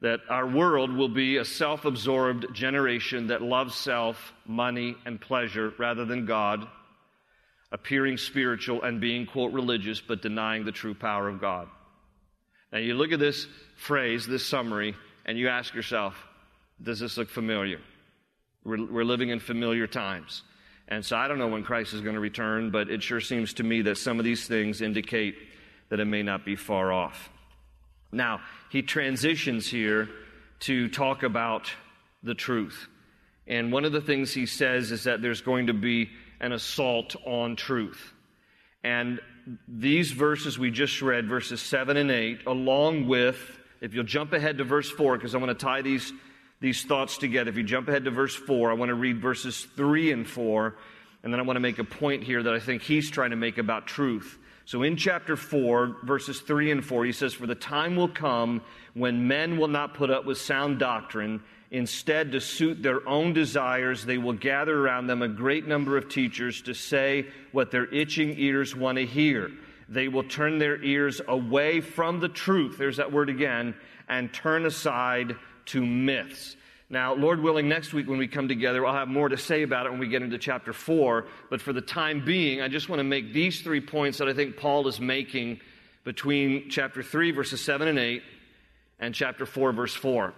that 0.01 0.21
our 0.31 0.47
world 0.47 0.91
will 0.91 1.11
be 1.11 1.37
a 1.37 1.45
self 1.45 1.85
absorbed 1.85 2.53
generation 2.55 3.27
that 3.27 3.43
loves 3.43 3.75
self, 3.75 4.33
money, 4.47 4.97
and 5.05 5.21
pleasure 5.21 5.75
rather 5.79 6.07
than 6.07 6.25
God 6.25 6.67
appearing 7.73 8.17
spiritual 8.17 8.83
and 8.83 9.01
being, 9.01 9.27
quote, 9.27 9.53
religious, 9.53 10.01
but 10.01 10.23
denying 10.23 10.65
the 10.65 10.73
true 10.73 10.95
power 10.95 11.29
of 11.29 11.41
God. 11.41 11.69
Now 12.73 12.79
you 12.79 12.95
look 12.95 13.13
at 13.13 13.19
this 13.19 13.47
phrase, 13.77 14.27
this 14.27 14.45
summary, 14.45 14.95
and 15.25 15.39
you 15.39 15.49
ask 15.49 15.75
yourself, 15.75 16.15
does 16.83 17.01
this 17.01 17.17
look 17.17 17.29
familiar? 17.29 17.81
We're, 18.65 18.85
we're 18.87 19.05
living 19.05 19.31
in 19.31 19.41
familiar 19.41 19.87
times. 19.87 20.43
And 20.89 21.05
so 21.05 21.17
I 21.17 21.29
don't 21.29 21.39
know 21.39 21.49
when 21.49 21.63
Christ 21.63 21.95
is 21.95 22.01
going 22.01 22.15
to 22.15 22.21
return, 22.21 22.71
but 22.71 22.91
it 22.91 23.03
sure 23.03 23.21
seems 23.21 23.55
to 23.55 23.63
me 23.63 23.83
that 23.83 23.99
some 23.99 24.19
of 24.19 24.25
these 24.25 24.47
things 24.47 24.83
indicate 24.83 25.37
that 25.89 26.01
it 26.01 26.05
may 26.05 26.23
not 26.23 26.45
be 26.45 26.57
far 26.57 26.93
off. 26.93 27.31
Now, 28.13 28.41
he 28.71 28.83
transitions 28.83 29.69
here 29.69 30.09
to 30.61 30.89
talk 30.89 31.23
about 31.23 31.71
the 32.23 32.35
truth. 32.35 32.89
And 33.47 33.73
one 33.73 33.85
of 33.85 33.93
the 33.93 34.01
things 34.01 34.33
he 34.33 34.47
says 34.47 34.91
is 34.91 35.05
that 35.05 35.23
there's 35.23 35.41
going 35.41 35.69
to 35.69 35.75
be 35.75 36.11
an 36.41 36.53
assault 36.53 37.17
on 37.27 37.57
truth. 37.57 38.13
And 38.83 39.21
these 39.69 40.13
verses 40.13 40.59
we 40.59 40.71
just 40.71 41.03
read, 41.03 41.29
verses 41.29 41.61
7 41.61 41.97
and 41.97 42.11
8, 42.11 42.47
along 42.47 43.09
with, 43.09 43.37
if 43.81 43.95
you'll 43.95 44.05
jump 44.05 44.33
ahead 44.33 44.59
to 44.59 44.65
verse 44.65 44.91
4, 44.91 45.17
because 45.17 45.35
I 45.35 45.39
want 45.39 45.57
to 45.57 45.65
tie 45.65 45.83
these, 45.83 46.13
these 46.61 46.85
thoughts 46.85 47.19
together. 47.19 47.51
If 47.51 47.57
you 47.57 47.63
jump 47.63 47.89
ahead 47.89 48.05
to 48.05 48.11
verse 48.11 48.35
4, 48.35 48.71
I 48.71 48.75
want 48.75 48.89
to 48.89 48.95
read 48.95 49.21
verses 49.21 49.67
3 49.77 50.13
and 50.13 50.29
4, 50.29 50.77
and 51.23 51.33
then 51.33 51.41
I 51.41 51.43
want 51.43 51.57
to 51.57 51.61
make 51.61 51.79
a 51.79 51.85
point 51.85 52.25
here 52.25 52.43
that 52.43 52.55
I 52.55 52.61
think 52.61 52.83
he's 52.83 53.11
trying 53.11 53.31
to 53.31 53.37
make 53.37 53.59
about 53.59 53.87
truth. 53.87 54.39
So 54.65 54.83
in 54.83 54.97
chapter 54.97 55.37
4, 55.37 55.97
verses 56.05 56.41
3 56.41 56.71
and 56.71 56.85
4, 56.85 57.05
he 57.05 57.13
says, 57.13 57.35
For 57.35 57.47
the 57.47 57.55
time 57.55 57.97
will 57.97 58.09
come 58.09 58.63
when 58.95 59.27
men 59.29 59.59
will 59.59 59.69
not 59.69 59.95
put 59.95 60.11
up 60.11 60.25
with 60.25 60.39
sound 60.39 60.79
doctrine 60.79 61.43
Instead, 61.71 62.33
to 62.33 62.41
suit 62.41 62.83
their 62.83 63.07
own 63.09 63.33
desires, 63.33 64.05
they 64.05 64.19
will 64.19 64.33
gather 64.33 64.77
around 64.77 65.07
them 65.07 65.23
a 65.23 65.29
great 65.29 65.69
number 65.69 65.97
of 65.97 66.09
teachers 66.09 66.63
to 66.63 66.75
say 66.75 67.27
what 67.53 67.71
their 67.71 67.87
itching 67.95 68.35
ears 68.39 68.75
want 68.75 68.99
to 68.99 69.07
hear. 69.07 69.51
They 69.89 70.09
will 70.09 70.25
turn 70.25 70.59
their 70.59 70.83
ears 70.83 71.21
away 71.29 71.81
from 71.81 72.19
the 72.19 72.29
truth, 72.29 72.77
there's 72.77 72.97
that 72.97 73.13
word 73.13 73.29
again, 73.29 73.75
and 74.09 74.33
turn 74.33 74.67
aside 74.67 75.37
to 75.67 75.85
myths. 75.87 76.57
Now, 76.93 77.15
Lord 77.15 77.41
willing, 77.41 77.69
next 77.69 77.93
week 77.93 78.09
when 78.09 78.19
we 78.19 78.27
come 78.27 78.49
together, 78.49 78.85
I'll 78.85 78.93
have 78.93 79.07
more 79.07 79.29
to 79.29 79.37
say 79.37 79.63
about 79.63 79.87
it 79.87 79.91
when 79.91 80.01
we 80.01 80.09
get 80.09 80.23
into 80.23 80.39
chapter 80.39 80.73
4. 80.73 81.25
But 81.49 81.61
for 81.61 81.73
the 81.73 81.81
time 81.81 82.25
being, 82.25 82.61
I 82.61 82.67
just 82.67 82.89
want 82.89 82.99
to 82.99 83.05
make 83.05 83.33
these 83.33 83.61
three 83.61 83.81
points 83.81 84.19
that 84.19 84.29
I 84.29 84.35
think 84.35 84.57
Paul 84.57 84.89
is 84.89 84.99
making 84.99 85.61
between 86.03 86.69
chapter 86.69 87.05
3, 87.05 87.31
verses 87.31 87.65
7 87.65 87.87
and 87.87 87.99
8, 87.99 88.23
and 88.99 89.15
chapter 89.15 89.47
4, 89.47 89.73
verse 89.73 89.95
4. 89.95 90.35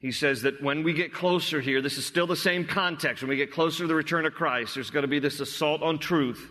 He 0.00 0.12
says 0.12 0.42
that 0.42 0.62
when 0.62 0.82
we 0.82 0.94
get 0.94 1.12
closer 1.12 1.60
here, 1.60 1.82
this 1.82 1.98
is 1.98 2.06
still 2.06 2.26
the 2.26 2.34
same 2.34 2.64
context. 2.64 3.22
When 3.22 3.28
we 3.28 3.36
get 3.36 3.52
closer 3.52 3.84
to 3.84 3.86
the 3.86 3.94
return 3.94 4.24
of 4.24 4.32
Christ, 4.32 4.74
there's 4.74 4.90
going 4.90 5.02
to 5.02 5.08
be 5.08 5.18
this 5.18 5.40
assault 5.40 5.82
on 5.82 5.98
truth. 5.98 6.50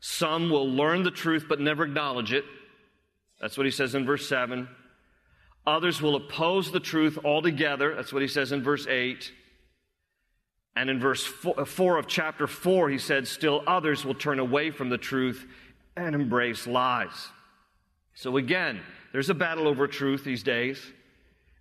Some 0.00 0.48
will 0.48 0.68
learn 0.68 1.02
the 1.02 1.10
truth 1.10 1.44
but 1.46 1.60
never 1.60 1.84
acknowledge 1.84 2.32
it. 2.32 2.44
That's 3.38 3.58
what 3.58 3.66
he 3.66 3.70
says 3.70 3.94
in 3.94 4.06
verse 4.06 4.26
7. 4.26 4.66
Others 5.66 6.00
will 6.00 6.16
oppose 6.16 6.72
the 6.72 6.80
truth 6.80 7.18
altogether. 7.22 7.94
That's 7.94 8.14
what 8.14 8.22
he 8.22 8.28
says 8.28 8.50
in 8.50 8.62
verse 8.62 8.86
8. 8.86 9.30
And 10.74 10.88
in 10.88 10.98
verse 10.98 11.30
uh, 11.44 11.66
4 11.66 11.98
of 11.98 12.06
chapter 12.06 12.46
4, 12.46 12.88
he 12.88 12.98
said, 12.98 13.26
Still 13.28 13.62
others 13.66 14.06
will 14.06 14.14
turn 14.14 14.38
away 14.38 14.70
from 14.70 14.88
the 14.88 14.98
truth 14.98 15.46
and 15.96 16.14
embrace 16.14 16.66
lies. 16.66 17.28
So 18.14 18.38
again, 18.38 18.80
there's 19.12 19.28
a 19.28 19.34
battle 19.34 19.68
over 19.68 19.86
truth 19.86 20.24
these 20.24 20.42
days. 20.42 20.80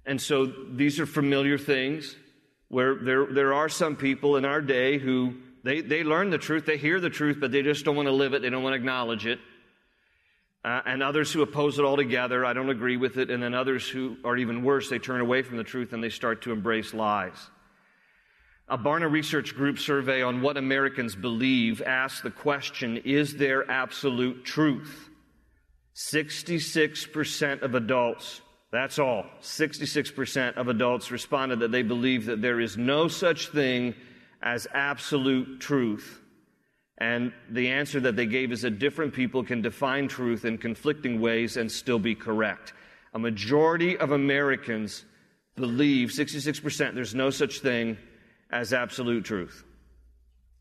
And 0.06 0.22
so 0.22 0.46
these 0.46 1.00
are 1.00 1.06
familiar 1.06 1.58
things 1.58 2.16
where 2.68 2.96
there, 2.96 3.26
there 3.26 3.54
are 3.54 3.70
some 3.70 3.96
people 3.96 4.38
in 4.38 4.46
our 4.46 4.62
day 4.62 4.98
who 4.98 5.36
they, 5.64 5.82
they 5.82 6.04
learn 6.04 6.30
the 6.30 6.38
truth, 6.38 6.66
they 6.66 6.78
hear 6.78 7.00
the 7.00 7.10
truth, 7.10 7.38
but 7.40 7.52
they 7.52 7.64
just 7.64 7.86
don't 7.86 7.96
want 7.96 8.08
to 8.08 8.12
live 8.12 8.34
it, 8.34 8.42
they 8.42 8.50
don't 8.50 8.64
want 8.64 8.74
to 8.74 8.78
acknowledge 8.78 9.26
it. 9.26 9.40
Uh, 10.64 10.82
and 10.86 11.04
others 11.04 11.32
who 11.32 11.44
oppose 11.44 11.78
it 11.78 11.86
altogether, 11.86 12.44
I 12.44 12.54
don't 12.54 12.70
agree 12.70 12.98
with 12.98 13.18
it. 13.18 13.30
And 13.30 13.42
then 13.42 13.54
others 13.54 13.88
who 13.88 14.18
are 14.24 14.36
even 14.36 14.64
worse, 14.64 14.90
they 14.90 14.98
turn 14.98 15.22
away 15.22 15.44
from 15.44 15.58
the 15.58 15.64
truth 15.64 15.94
and 15.94 16.04
they 16.04 16.10
start 16.10 16.42
to 16.44 16.52
embrace 16.52 16.92
lies. 16.92 17.38
A 18.68 18.78
Barna 18.78 19.12
Research 19.12 19.54
Group 19.54 19.78
survey 19.78 20.24
on 20.24 20.42
what 20.42 20.58
Americans 20.58 21.16
believe 21.16 21.84
asked 21.84 22.24
the 22.24 22.32
question 22.32 22.98
Is 22.98 23.36
there 23.38 23.70
absolute 23.70 24.44
truth? 24.44 25.10
66% 25.96 27.62
of 27.62 27.76
adults 27.76 28.42
that's 28.76 29.00
all. 29.00 29.26
66% 29.42 30.58
of 30.58 30.68
adults 30.68 31.12
responded 31.12 31.60
that 31.60 31.72
they 31.72 31.84
believe 31.84 32.26
that 32.26 32.42
there 32.42 32.60
is 32.60 32.78
no 32.78 33.08
such 33.08 33.50
thing 33.50 33.96
as 34.42 34.68
absolute 34.74 35.60
truth. 35.60 36.22
And 36.98 37.34
the 37.50 37.70
answer 37.70 38.00
that 38.02 38.16
they 38.16 38.26
gave 38.26 38.52
is 38.52 38.62
that 38.62 38.80
different 38.80 39.14
people 39.14 39.44
can 39.44 39.62
define 39.62 40.08
truth 40.08 40.46
in 40.46 40.58
conflicting 40.58 41.20
ways 41.20 41.58
and 41.58 41.72
still 41.72 42.00
be 42.00 42.16
correct. 42.16 42.74
A 43.14 43.20
majority 43.20 43.98
of 43.98 44.12
Americans 44.12 45.06
believe, 45.56 46.10
66%, 46.10 46.96
there's 46.96 47.16
no 47.16 47.30
such 47.30 47.60
thing 47.60 47.98
as 48.52 48.74
absolute 48.74 49.26
truth. 49.26 49.64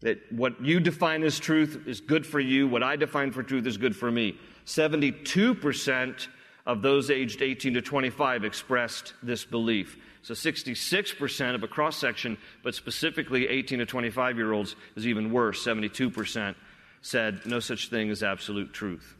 That 0.00 0.20
what 0.31 0.62
you 0.64 0.81
define 0.81 1.22
as 1.22 1.38
truth 1.38 1.85
is 1.87 2.00
good 2.00 2.27
for 2.27 2.40
you, 2.40 2.68
what 2.68 2.83
I 2.83 2.96
define 2.96 3.33
for 3.33 3.42
truth 3.42 3.66
is 3.66 3.77
good 3.77 3.96
for 3.96 4.11
me. 4.11 4.38
72% 4.66 6.29
of 6.66 6.83
those 6.83 7.11
aged 7.11 7.42
18 7.42 7.74
to 7.74 7.83
25 7.83 8.44
expressed 8.44 9.14
this 9.22 9.44
belief. 9.44 9.96
So 10.22 10.33
66% 10.33 11.55
of 11.55 11.62
a 11.62 11.68
cross 11.68 11.96
section, 11.96 12.38
but 12.62 12.74
specifically 12.74 13.48
18 13.48 13.81
to 13.81 13.87
25 13.87 14.37
year 14.37 14.53
olds 14.53 14.74
is 14.96 15.07
even 15.07 15.31
worse. 15.31 15.62
72% 15.64 16.55
said 17.03 17.40
no 17.44 17.61
such 17.61 17.90
thing 17.90 18.11
as 18.11 18.22
absolute 18.22 18.72
truth. 18.72 19.16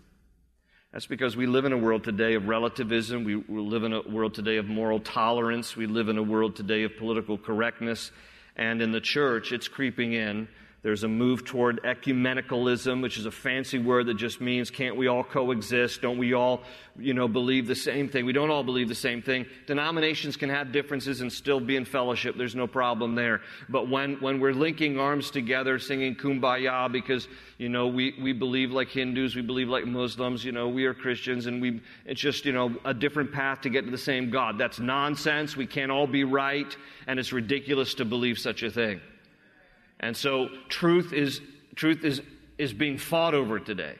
That's 0.93 1.07
because 1.07 1.37
we 1.37 1.47
live 1.47 1.65
in 1.65 1.73
a 1.73 1.79
world 1.79 2.05
today 2.05 2.35
of 2.35 2.47
relativism. 2.47 3.25
We, 3.25 3.35
live 3.49 3.83
in 3.83 3.93
a 3.93 4.01
world 4.01 4.35
today 4.35 4.57
of 4.57 4.67
moral 4.67 5.01
tolerance. 5.01 5.77
We 5.77 5.87
live 5.87 6.09
in 6.09 6.17
a 6.17 6.23
world 6.23 6.57
today 6.57 6.85
of 6.85 6.97
political 6.97 7.37
correctness. 7.37 8.13
And 8.57 8.81
in 8.81 8.93
the 8.93 9.01
church, 9.01 9.51
it's 9.51 9.67
creeping 9.67 10.13
in 10.13 10.49
There's 10.85 11.03
a 11.03 11.09
move 11.09 11.47
toward 11.47 11.83
ecumenicalism, 11.83 13.01
which 13.01 13.17
is 13.17 13.25
a 13.25 13.31
fancy 13.31 13.79
word 13.79 14.05
that 14.09 14.19
just 14.19 14.43
means 14.43 14.69
can't 14.69 14.97
we 14.97 15.09
all 15.09 15.25
coexist? 15.25 16.03
Don't 16.03 16.19
we 16.19 16.35
all, 16.35 16.63
you 16.99 17.15
know, 17.15 17.27
believe 17.27 17.67
the 17.67 17.75
same 17.75 18.11
thing? 18.11 18.27
We 18.27 18.35
don't 18.35 18.51
all 18.51 18.63
believe 18.63 18.89
the 18.89 18.95
same 18.95 19.23
thing. 19.23 19.47
Denominations 19.67 20.37
can 20.37 20.51
have 20.51 20.73
differences 20.73 21.23
and 21.23 21.33
still 21.33 21.59
be 21.59 21.77
in 21.77 21.87
fellowship. 21.87 22.37
There's 22.37 22.55
no 22.55 22.67
problem 22.67 23.15
there. 23.15 23.41
But 23.67 23.89
when, 23.89 24.17
when 24.17 24.41
we're 24.41 24.53
linking 24.53 25.01
arms 25.01 25.31
together, 25.31 25.79
singing 25.79 26.17
kumbaya 26.17 26.93
because, 26.93 27.29
you 27.57 27.71
know, 27.71 27.87
we, 27.87 28.15
we 28.21 28.35
believe 28.35 28.71
like 28.71 28.91
Hindus, 28.91 29.35
we 29.35 29.41
believe 29.41 29.71
like 29.71 29.87
Muslims, 29.87 30.45
you 30.45 30.53
know, 30.53 30.69
we 30.69 30.85
are 30.85 30.93
Christians, 30.93 31.47
and 31.47 31.63
we, 31.63 31.81
it's 32.05 32.21
just, 32.21 32.45
you 32.45 32.53
know, 32.53 32.77
a 32.85 32.93
different 32.93 33.33
path 33.33 33.63
to 33.63 33.71
get 33.71 33.87
to 33.87 33.91
the 33.91 33.97
same 33.97 34.29
God. 34.29 34.59
That's 34.59 34.79
nonsense. 34.79 35.57
We 35.57 35.67
can't 35.67 35.91
all 35.91 36.07
be 36.07 36.25
right, 36.25 36.77
and 37.07 37.19
it's 37.19 37.33
ridiculous 37.33 37.95
to 37.95 38.05
believe 38.05 38.39
such 38.39 38.63
a 38.63 38.71
thing. 38.71 39.01
And 40.05 40.15
so 40.15 40.49
truth 40.69 41.15
is, 41.15 41.41
truth 41.77 42.05
is, 42.05 42.21
is 42.59 42.75
being 42.75 42.99
fought 42.99 43.33
over 43.33 43.59
today. 43.59 43.95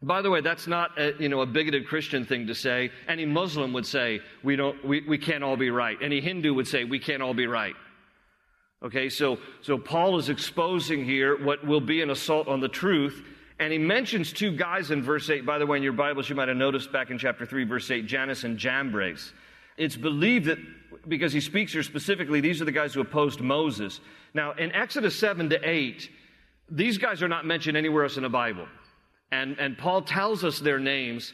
By 0.00 0.22
the 0.22 0.30
way, 0.30 0.40
that's 0.40 0.66
not 0.66 0.98
a, 0.98 1.12
you 1.20 1.28
know, 1.28 1.42
a 1.42 1.46
bigoted 1.46 1.86
Christian 1.86 2.24
thing 2.24 2.46
to 2.46 2.54
say. 2.54 2.90
Any 3.06 3.26
Muslim 3.26 3.74
would 3.74 3.84
say, 3.84 4.20
we, 4.42 4.56
don't, 4.56 4.82
we, 4.82 5.02
we 5.06 5.18
can't 5.18 5.44
all 5.44 5.58
be 5.58 5.68
right. 5.68 5.98
Any 6.00 6.22
Hindu 6.22 6.54
would 6.54 6.66
say, 6.66 6.84
we 6.84 6.98
can't 6.98 7.22
all 7.22 7.34
be 7.34 7.46
right. 7.46 7.74
Okay, 8.82 9.10
so, 9.10 9.38
so 9.60 9.76
Paul 9.76 10.18
is 10.18 10.30
exposing 10.30 11.04
here 11.04 11.36
what 11.36 11.62
will 11.66 11.82
be 11.82 12.00
an 12.00 12.08
assault 12.08 12.48
on 12.48 12.60
the 12.60 12.68
truth. 12.68 13.22
And 13.58 13.70
he 13.70 13.78
mentions 13.78 14.32
two 14.32 14.56
guys 14.56 14.90
in 14.90 15.02
verse 15.02 15.28
8. 15.28 15.44
By 15.44 15.58
the 15.58 15.66
way, 15.66 15.76
in 15.76 15.82
your 15.82 15.92
Bibles, 15.92 16.26
you 16.26 16.36
might 16.36 16.48
have 16.48 16.56
noticed 16.56 16.90
back 16.90 17.10
in 17.10 17.18
chapter 17.18 17.44
3, 17.44 17.64
verse 17.64 17.90
8, 17.90 18.06
Jannes 18.06 18.44
and 18.44 18.56
Jambres. 18.56 19.34
It's 19.76 19.96
believed 19.96 20.46
that 20.46 20.58
because 21.08 21.32
he 21.32 21.40
speaks 21.40 21.72
here 21.72 21.82
specifically, 21.82 22.40
these 22.40 22.60
are 22.62 22.64
the 22.64 22.72
guys 22.72 22.94
who 22.94 23.00
opposed 23.00 23.40
Moses. 23.40 24.00
Now, 24.32 24.52
in 24.52 24.72
Exodus 24.72 25.18
7 25.18 25.50
to 25.50 25.68
8, 25.68 26.10
these 26.70 26.98
guys 26.98 27.22
are 27.22 27.28
not 27.28 27.44
mentioned 27.44 27.76
anywhere 27.76 28.04
else 28.04 28.16
in 28.16 28.22
the 28.22 28.28
Bible. 28.28 28.66
And, 29.30 29.58
and 29.58 29.76
Paul 29.76 30.02
tells 30.02 30.44
us 30.44 30.60
their 30.60 30.78
names, 30.78 31.32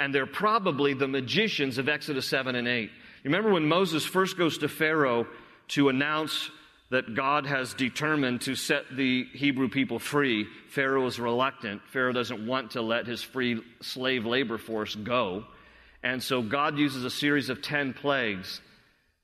and 0.00 0.14
they're 0.14 0.26
probably 0.26 0.94
the 0.94 1.08
magicians 1.08 1.78
of 1.78 1.88
Exodus 1.88 2.26
7 2.26 2.54
and 2.54 2.66
8. 2.66 2.82
You 2.82 2.90
remember 3.24 3.52
when 3.52 3.66
Moses 3.66 4.04
first 4.04 4.36
goes 4.36 4.58
to 4.58 4.68
Pharaoh 4.68 5.26
to 5.68 5.88
announce 5.88 6.50
that 6.90 7.14
God 7.14 7.46
has 7.46 7.72
determined 7.72 8.42
to 8.42 8.54
set 8.54 8.84
the 8.94 9.24
Hebrew 9.32 9.68
people 9.68 9.98
free, 9.98 10.46
Pharaoh 10.68 11.06
is 11.06 11.18
reluctant. 11.18 11.80
Pharaoh 11.88 12.12
doesn't 12.12 12.46
want 12.46 12.72
to 12.72 12.82
let 12.82 13.06
his 13.06 13.22
free 13.22 13.62
slave 13.80 14.26
labor 14.26 14.58
force 14.58 14.94
go. 14.94 15.44
And 16.02 16.22
so 16.22 16.42
God 16.42 16.78
uses 16.78 17.04
a 17.04 17.10
series 17.10 17.48
of 17.48 17.62
10 17.62 17.94
plagues 17.94 18.60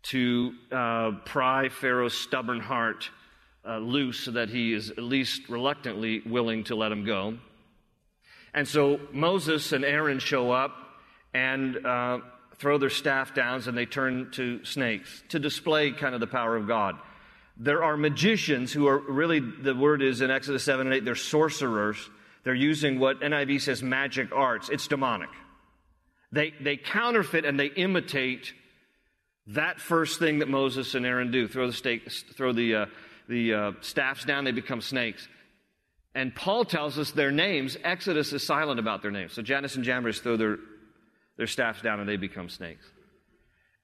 to 0.04 0.52
uh, 0.70 1.12
pry 1.24 1.68
Pharaoh's 1.68 2.14
stubborn 2.14 2.60
heart 2.60 3.10
uh, 3.66 3.78
loose 3.78 4.20
so 4.20 4.30
that 4.32 4.48
he 4.48 4.72
is 4.72 4.90
at 4.90 5.02
least 5.02 5.48
reluctantly 5.48 6.22
willing 6.24 6.64
to 6.64 6.76
let 6.76 6.92
him 6.92 7.04
go. 7.04 7.36
And 8.54 8.66
so 8.66 9.00
Moses 9.12 9.72
and 9.72 9.84
Aaron 9.84 10.20
show 10.20 10.52
up 10.52 10.72
and 11.34 11.84
uh, 11.84 12.18
throw 12.58 12.78
their 12.78 12.90
staff 12.90 13.34
down 13.34 13.62
and 13.66 13.76
they 13.76 13.86
turn 13.86 14.30
to 14.32 14.64
snakes 14.64 15.22
to 15.28 15.38
display 15.38 15.90
kind 15.92 16.14
of 16.14 16.20
the 16.20 16.26
power 16.26 16.56
of 16.56 16.66
God. 16.66 16.96
There 17.56 17.82
are 17.82 17.96
magicians 17.96 18.72
who 18.72 18.86
are 18.86 18.98
really, 18.98 19.40
the 19.40 19.74
word 19.74 20.00
is 20.00 20.20
in 20.20 20.30
Exodus 20.30 20.62
7 20.62 20.86
and 20.86 20.94
8, 20.94 21.04
they're 21.04 21.16
sorcerers. 21.16 21.98
They're 22.44 22.54
using 22.54 23.00
what 23.00 23.20
NIV 23.20 23.62
says 23.62 23.82
magic 23.82 24.32
arts. 24.32 24.68
It's 24.68 24.86
demonic. 24.86 25.28
They, 26.32 26.52
they 26.60 26.76
counterfeit 26.76 27.44
and 27.44 27.58
they 27.58 27.66
imitate 27.66 28.52
that 29.48 29.80
first 29.80 30.18
thing 30.18 30.40
that 30.40 30.48
Moses 30.48 30.94
and 30.94 31.06
Aaron 31.06 31.30
do 31.30 31.48
throw 31.48 31.66
the, 31.66 31.72
stake, 31.72 32.10
throw 32.36 32.52
the, 32.52 32.74
uh, 32.74 32.86
the 33.28 33.54
uh, 33.54 33.72
staffs 33.80 34.24
down, 34.24 34.44
they 34.44 34.52
become 34.52 34.80
snakes. 34.80 35.26
And 36.14 36.34
Paul 36.34 36.64
tells 36.64 36.98
us 36.98 37.12
their 37.12 37.30
names. 37.30 37.76
Exodus 37.82 38.32
is 38.32 38.44
silent 38.44 38.80
about 38.80 39.02
their 39.02 39.10
names. 39.10 39.32
So 39.32 39.42
Jannes 39.42 39.76
and 39.76 39.84
Jambres 39.84 40.20
throw 40.20 40.36
their, 40.36 40.58
their 41.36 41.46
staffs 41.46 41.80
down 41.80 42.00
and 42.00 42.08
they 42.08 42.16
become 42.16 42.48
snakes. 42.48 42.84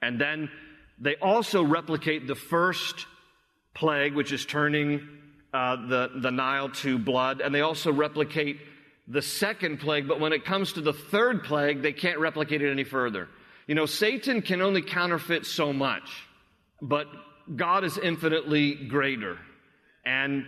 And 0.02 0.20
then 0.20 0.50
they 0.98 1.16
also 1.16 1.62
replicate 1.62 2.26
the 2.26 2.34
first 2.34 3.06
plague, 3.74 4.14
which 4.14 4.32
is 4.32 4.44
turning 4.44 5.08
uh, 5.52 5.76
the, 5.86 6.10
the 6.16 6.30
Nile 6.30 6.70
to 6.70 6.98
blood. 6.98 7.40
And 7.40 7.54
they 7.54 7.62
also 7.62 7.92
replicate 7.92 8.58
the 9.06 9.22
second 9.22 9.80
plague, 9.80 10.08
but 10.08 10.20
when 10.20 10.32
it 10.32 10.44
comes 10.44 10.72
to 10.74 10.80
the 10.80 10.92
third 10.92 11.44
plague, 11.44 11.82
they 11.82 11.92
can't 11.92 12.18
replicate 12.18 12.62
it 12.62 12.70
any 12.70 12.84
further. 12.84 13.28
You 13.66 13.74
know, 13.74 13.86
Satan 13.86 14.42
can 14.42 14.60
only 14.62 14.82
counterfeit 14.82 15.46
so 15.46 15.72
much, 15.72 16.26
but 16.80 17.06
God 17.54 17.84
is 17.84 17.98
infinitely 17.98 18.74
greater. 18.74 19.38
And 20.04 20.46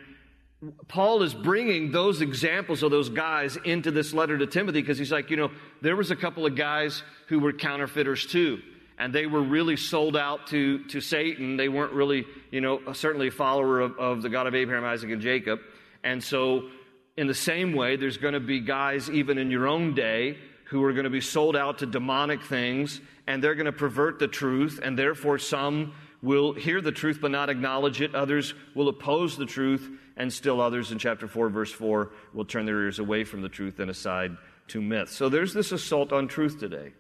Paul 0.89 1.23
is 1.23 1.35
bringing 1.35 1.93
those 1.93 2.21
examples 2.21 2.83
of 2.83 2.91
those 2.91 3.09
guys 3.09 3.57
into 3.65 3.91
this 3.91 4.15
letter 4.15 4.39
to 4.39 4.47
Timothy 4.47 4.81
because 4.81 4.99
he's 4.99 5.13
like, 5.13 5.31
you 5.31 5.37
know, 5.37 5.51
there 5.83 5.97
was 5.97 6.11
a 6.11 6.17
couple 6.17 6.47
of 6.47 6.57
guys 6.57 7.03
who 7.29 7.39
were 7.39 7.53
counterfeiters 7.53 8.27
too. 8.27 8.61
And 8.99 9.15
they 9.15 9.27
were 9.27 9.43
really 9.43 9.77
sold 9.77 10.17
out 10.17 10.47
to, 10.49 10.83
to 10.85 11.03
Satan. 11.03 11.59
They 11.59 11.69
weren't 11.69 11.93
really, 11.93 12.25
you 12.51 12.63
know, 12.63 12.81
certainly 12.95 13.29
a 13.29 13.31
follower 13.31 13.81
of, 13.81 13.99
of 13.99 14.23
the 14.23 14.31
God 14.31 14.47
of 14.47 14.55
Abraham, 14.55 14.85
Isaac, 14.85 15.11
and 15.11 15.21
Jacob. 15.21 15.61
And 16.03 16.25
so 16.25 16.71
in 17.17 17.27
the 17.27 17.35
same 17.35 17.73
way, 17.73 17.97
there's 17.97 18.19
going 18.19 18.35
to 18.35 18.41
be 18.41 18.61
guys, 18.61 19.09
even 19.11 19.39
in 19.39 19.51
your 19.51 19.67
own 19.67 19.95
day, 19.95 20.37
who 20.67 20.83
are 20.85 20.93
going 20.93 21.05
to 21.05 21.11
be 21.11 21.21
sold 21.21 21.57
out 21.57 21.79
to 21.79 21.87
demonic 21.87 22.43
things, 22.43 23.01
and 23.27 23.43
they're 23.43 23.55
going 23.55 23.67
to 23.67 23.73
pervert 23.73 24.19
the 24.19 24.29
truth, 24.29 24.81
and 24.83 24.99
therefore 24.99 25.39
some 25.39 25.95
will 26.23 26.53
hear 26.53 26.81
the 26.81 26.93
truth 26.93 27.19
but 27.21 27.31
not 27.31 27.49
acknowledge 27.49 28.01
it. 28.01 28.15
Others 28.15 28.55
will 28.75 28.89
oppose 28.89 29.37
the 29.37 29.47
truth, 29.47 29.89
and 30.17 30.33
still 30.33 30.61
others 30.61 30.93
in 30.93 30.99
chapter 30.99 31.29
4, 31.29 31.49
verse 31.49 31.73
4, 31.73 32.11
will 32.35 32.45
turn 32.45 32.67
their 32.67 32.81
ears 32.83 32.99
away 32.99 33.25
from 33.25 33.43
the 33.43 33.49
truth 33.49 33.79
and 33.79 33.91
aside 33.91 34.37
to 34.69 34.83
myths. 34.83 35.15
So 35.15 35.29
there's 35.29 35.55
this 35.55 35.73
assault 35.73 36.13
on 36.13 36.29
truth 36.29 36.59
today. 36.59 36.93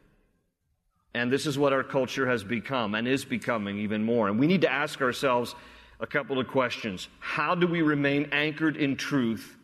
And 1.12 1.32
this 1.32 1.46
is 1.46 1.58
what 1.58 1.72
our 1.72 1.82
culture 1.82 2.28
has 2.28 2.44
become 2.44 2.94
and 2.94 3.08
is 3.08 3.24
becoming 3.24 3.78
even 3.78 4.04
more. 4.04 4.28
And 4.28 4.38
we 4.38 4.46
need 4.46 4.60
to 4.62 4.72
ask 4.72 5.00
ourselves 5.00 5.54
a 5.98 6.06
couple 6.06 6.38
of 6.38 6.46
questions. 6.46 7.08
How 7.20 7.54
do 7.54 7.66
we 7.66 7.80
remain 7.80 8.28
anchored 8.32 8.76
in 8.76 8.96
truth 8.96 9.55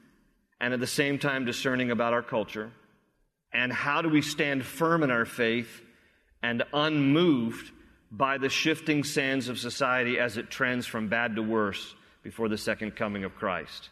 and 0.63 0.73
at 0.73 0.81
the 0.81 0.87
same 0.87 1.19
time 1.19 1.45
discerning 1.45 1.91
about 1.91 2.13
our 2.15 2.23
culture? 2.23 2.71
And 3.53 3.73
how 3.73 4.01
do 4.01 4.09
we 4.09 4.23
stand 4.23 4.65
firm 4.65 5.03
in 5.03 5.11
our 5.11 5.27
faith 5.27 5.83
and 6.43 6.63
unmoved 6.73 7.71
by 8.13 8.39
the 8.39 8.49
shifting 8.49 9.03
sands 9.03 9.49
of 9.49 9.59
society 9.59 10.19
as 10.19 10.37
it 10.37 10.51
trends 10.51 10.87
from 10.87 11.09
bad 11.09 11.37
to 11.37 11.43
worse 11.43 11.95
before 12.23 12.49
the 12.49 12.57
second 12.57 12.95
coming 12.95 13.25
of 13.25 13.35
Christ? 13.35 13.91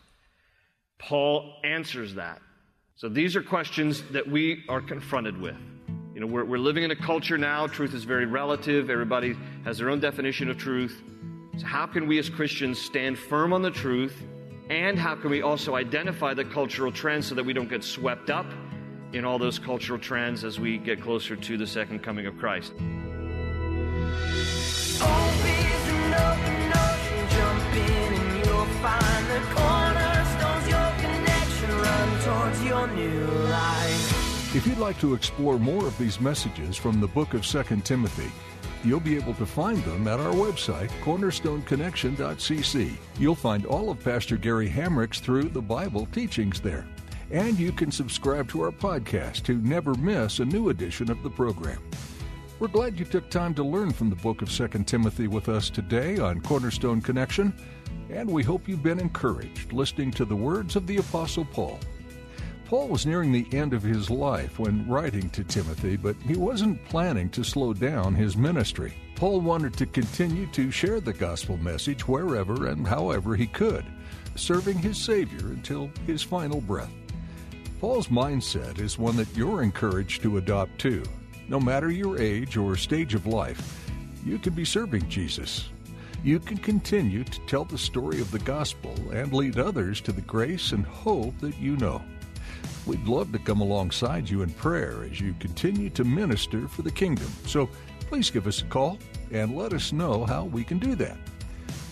Paul 0.98 1.54
answers 1.64 2.14
that. 2.14 2.40
So 2.94 3.09
these 3.09 3.35
are 3.35 3.42
questions 3.42 4.02
that 4.12 4.28
we 4.28 4.62
are 4.68 4.80
confronted 4.80 5.40
with. 5.40 5.56
You 6.14 6.20
know, 6.20 6.26
we're, 6.26 6.44
we're 6.44 6.59
living 6.59 6.85
in 6.85 6.90
a 6.90 6.96
culture 6.96 7.38
now, 7.38 7.66
truth 7.66 7.94
is 7.94 8.04
very 8.04 8.26
relative, 8.26 8.90
everybody 8.90 9.35
has 9.64 9.78
their 9.78 9.90
own 9.90 10.00
definition 10.00 10.50
of 10.50 10.59
truth. 10.59 11.02
So, 11.56 11.66
how 11.66 11.87
can 11.87 12.06
we 12.06 12.18
as 12.18 12.28
Christians 12.28 12.78
stand 12.78 13.18
firm 13.18 13.52
on 13.52 13.62
the 13.62 13.70
truth 13.70 14.22
and 14.70 14.96
how 14.96 15.16
can 15.16 15.30
we 15.30 15.42
also 15.42 15.74
identify 15.74 16.33
the 16.33 16.44
cultural 16.44 16.92
trends 16.92 17.26
so 17.26 17.35
that 17.35 17.44
we 17.44 17.52
don't 17.52 17.68
get 17.68 17.83
swept 17.83 18.30
up 18.30 18.46
in 19.12 19.24
all 19.24 19.37
those 19.37 19.59
cultural 19.59 19.98
trends 19.98 20.44
as 20.44 20.61
we 20.61 20.78
get 20.78 21.02
closer 21.02 21.35
to 21.35 21.59
the 21.59 21.66
second 21.66 22.04
coming 22.04 22.26
of 22.26 22.38
Christ? 22.38 22.72
If 34.52 34.66
you'd 34.66 34.78
like 34.78 34.98
to 35.00 35.14
explore 35.14 35.59
more 35.59 35.87
of 35.87 35.96
these 35.98 36.20
messages 36.20 36.76
from 36.76 37.00
the 37.00 37.09
book 37.09 37.35
of 37.35 37.44
2 37.44 37.62
Timothy, 37.83 38.30
You'll 38.83 39.01
be 39.01 39.16
able 39.16 39.35
to 39.35 39.45
find 39.45 39.85
them 39.85 40.09
at 40.09 40.21
our 40.21 40.33
website, 40.33 40.88
cornerstoneconnection.cc. 41.03 42.93
You'll 43.19 43.35
find 43.35 43.66
all 43.66 43.90
of 43.90 44.03
Pastor 44.03 44.38
Gary 44.38 44.71
Hamrick's 44.71 45.21
Through 45.21 45.51
the 45.51 45.61
Bible 45.61 46.07
teachings 46.07 46.61
there. 46.61 46.87
And 47.31 47.59
you 47.59 47.73
can 47.73 47.93
subscribe 47.93 48.49
to 48.49 48.62
our 48.62 48.73
podcast 48.73 49.43
to 49.45 49.57
never 49.57 49.95
miss 49.97 50.38
a 50.38 50.45
new 50.45 50.71
edition 50.71 51.11
of 51.11 51.23
the 51.23 51.29
program. 51.31 51.83
We're 52.59 52.69
glad 52.69 52.99
you 52.99 53.05
took 53.05 53.29
time 53.29 53.55
to 53.55 53.62
learn 53.62 53.90
from 53.90 54.09
the 54.09 54.16
book 54.16 54.40
of 54.40 54.51
2 54.51 54.69
Timothy 54.85 55.29
with 55.29 55.49
us 55.49 55.69
today 55.69 56.19
on 56.19 56.40
Cornerstone 56.40 57.03
Connection, 57.03 57.55
and 58.11 58.29
we 58.29 58.43
hope 58.43 58.66
you've 58.66 58.83
been 58.83 58.99
encouraged 58.99 59.73
listening 59.73 60.11
to 60.12 60.25
the 60.25 60.37
words 60.37 60.75
of 60.75 60.87
the 60.87 60.97
Apostle 60.97 61.45
Paul. 61.45 61.79
Paul 62.70 62.87
was 62.87 63.04
nearing 63.04 63.33
the 63.33 63.48
end 63.50 63.74
of 63.74 63.83
his 63.83 64.11
life 64.11 64.61
when 64.61 64.88
writing 64.88 65.28
to 65.30 65.42
Timothy, 65.42 65.96
but 65.96 66.14
he 66.24 66.37
wasn't 66.37 66.85
planning 66.85 67.28
to 67.30 67.42
slow 67.42 67.72
down 67.72 68.14
his 68.14 68.37
ministry. 68.37 68.94
Paul 69.16 69.40
wanted 69.40 69.76
to 69.76 69.87
continue 69.87 70.46
to 70.52 70.70
share 70.70 71.00
the 71.00 71.12
gospel 71.12 71.56
message 71.56 72.06
wherever 72.06 72.68
and 72.68 72.87
however 72.87 73.35
he 73.35 73.48
could, 73.48 73.85
serving 74.37 74.78
his 74.78 74.98
Savior 74.98 75.48
until 75.48 75.90
his 76.06 76.22
final 76.22 76.61
breath. 76.61 76.92
Paul's 77.80 78.06
mindset 78.06 78.78
is 78.78 79.00
one 79.00 79.16
that 79.16 79.37
you're 79.37 79.64
encouraged 79.64 80.22
to 80.22 80.37
adopt 80.37 80.78
too. 80.78 81.02
No 81.48 81.59
matter 81.59 81.90
your 81.90 82.20
age 82.20 82.56
or 82.56 82.76
stage 82.76 83.14
of 83.14 83.26
life, 83.26 83.90
you 84.24 84.38
can 84.38 84.54
be 84.54 84.64
serving 84.64 85.09
Jesus. 85.09 85.70
you 86.22 86.38
can 86.38 86.59
continue 86.59 87.24
to 87.24 87.40
tell 87.46 87.64
the 87.64 87.78
story 87.78 88.20
of 88.20 88.30
the 88.30 88.38
gospel 88.40 88.94
and 89.11 89.33
lead 89.33 89.59
others 89.59 90.00
to 90.02 90.12
the 90.12 90.20
grace 90.20 90.72
and 90.72 90.85
hope 90.85 91.37
that 91.40 91.59
you 91.59 91.76
know. 91.78 92.00
We'd 92.90 93.07
love 93.07 93.31
to 93.31 93.38
come 93.38 93.61
alongside 93.61 94.29
you 94.29 94.42
in 94.42 94.50
prayer 94.50 95.05
as 95.09 95.20
you 95.20 95.33
continue 95.38 95.90
to 95.90 96.03
minister 96.03 96.66
for 96.66 96.83
the 96.83 96.90
kingdom. 96.90 97.29
So 97.46 97.70
please 98.00 98.31
give 98.31 98.48
us 98.48 98.62
a 98.62 98.64
call 98.64 98.98
and 99.31 99.57
let 99.57 99.72
us 99.72 99.92
know 99.92 100.26
how 100.26 100.46
we 100.46 100.64
can 100.64 100.81
do 100.81 100.96
that. 100.96 101.16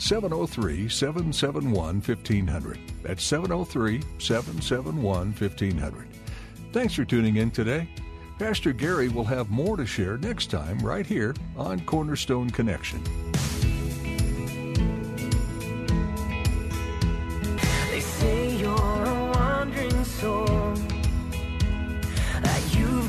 703 0.01 0.89
771 0.89 2.01
1500. 2.01 2.79
That's 3.05 3.23
703 3.23 4.01
771 4.19 5.33
1500. 5.35 6.09
Thanks 6.73 6.95
for 6.95 7.05
tuning 7.05 7.37
in 7.37 7.53
today. 7.53 7.89
Pastor 8.41 8.73
Gary 8.73 9.09
will 9.09 9.23
have 9.23 9.51
more 9.51 9.77
to 9.77 9.87
share 9.87 10.19
next 10.19 10.51
time 10.51 10.81
right 10.81 11.07
here 11.07 11.33
on 11.57 11.79
Cornerstone 11.85 12.51
Connection. 12.51 13.28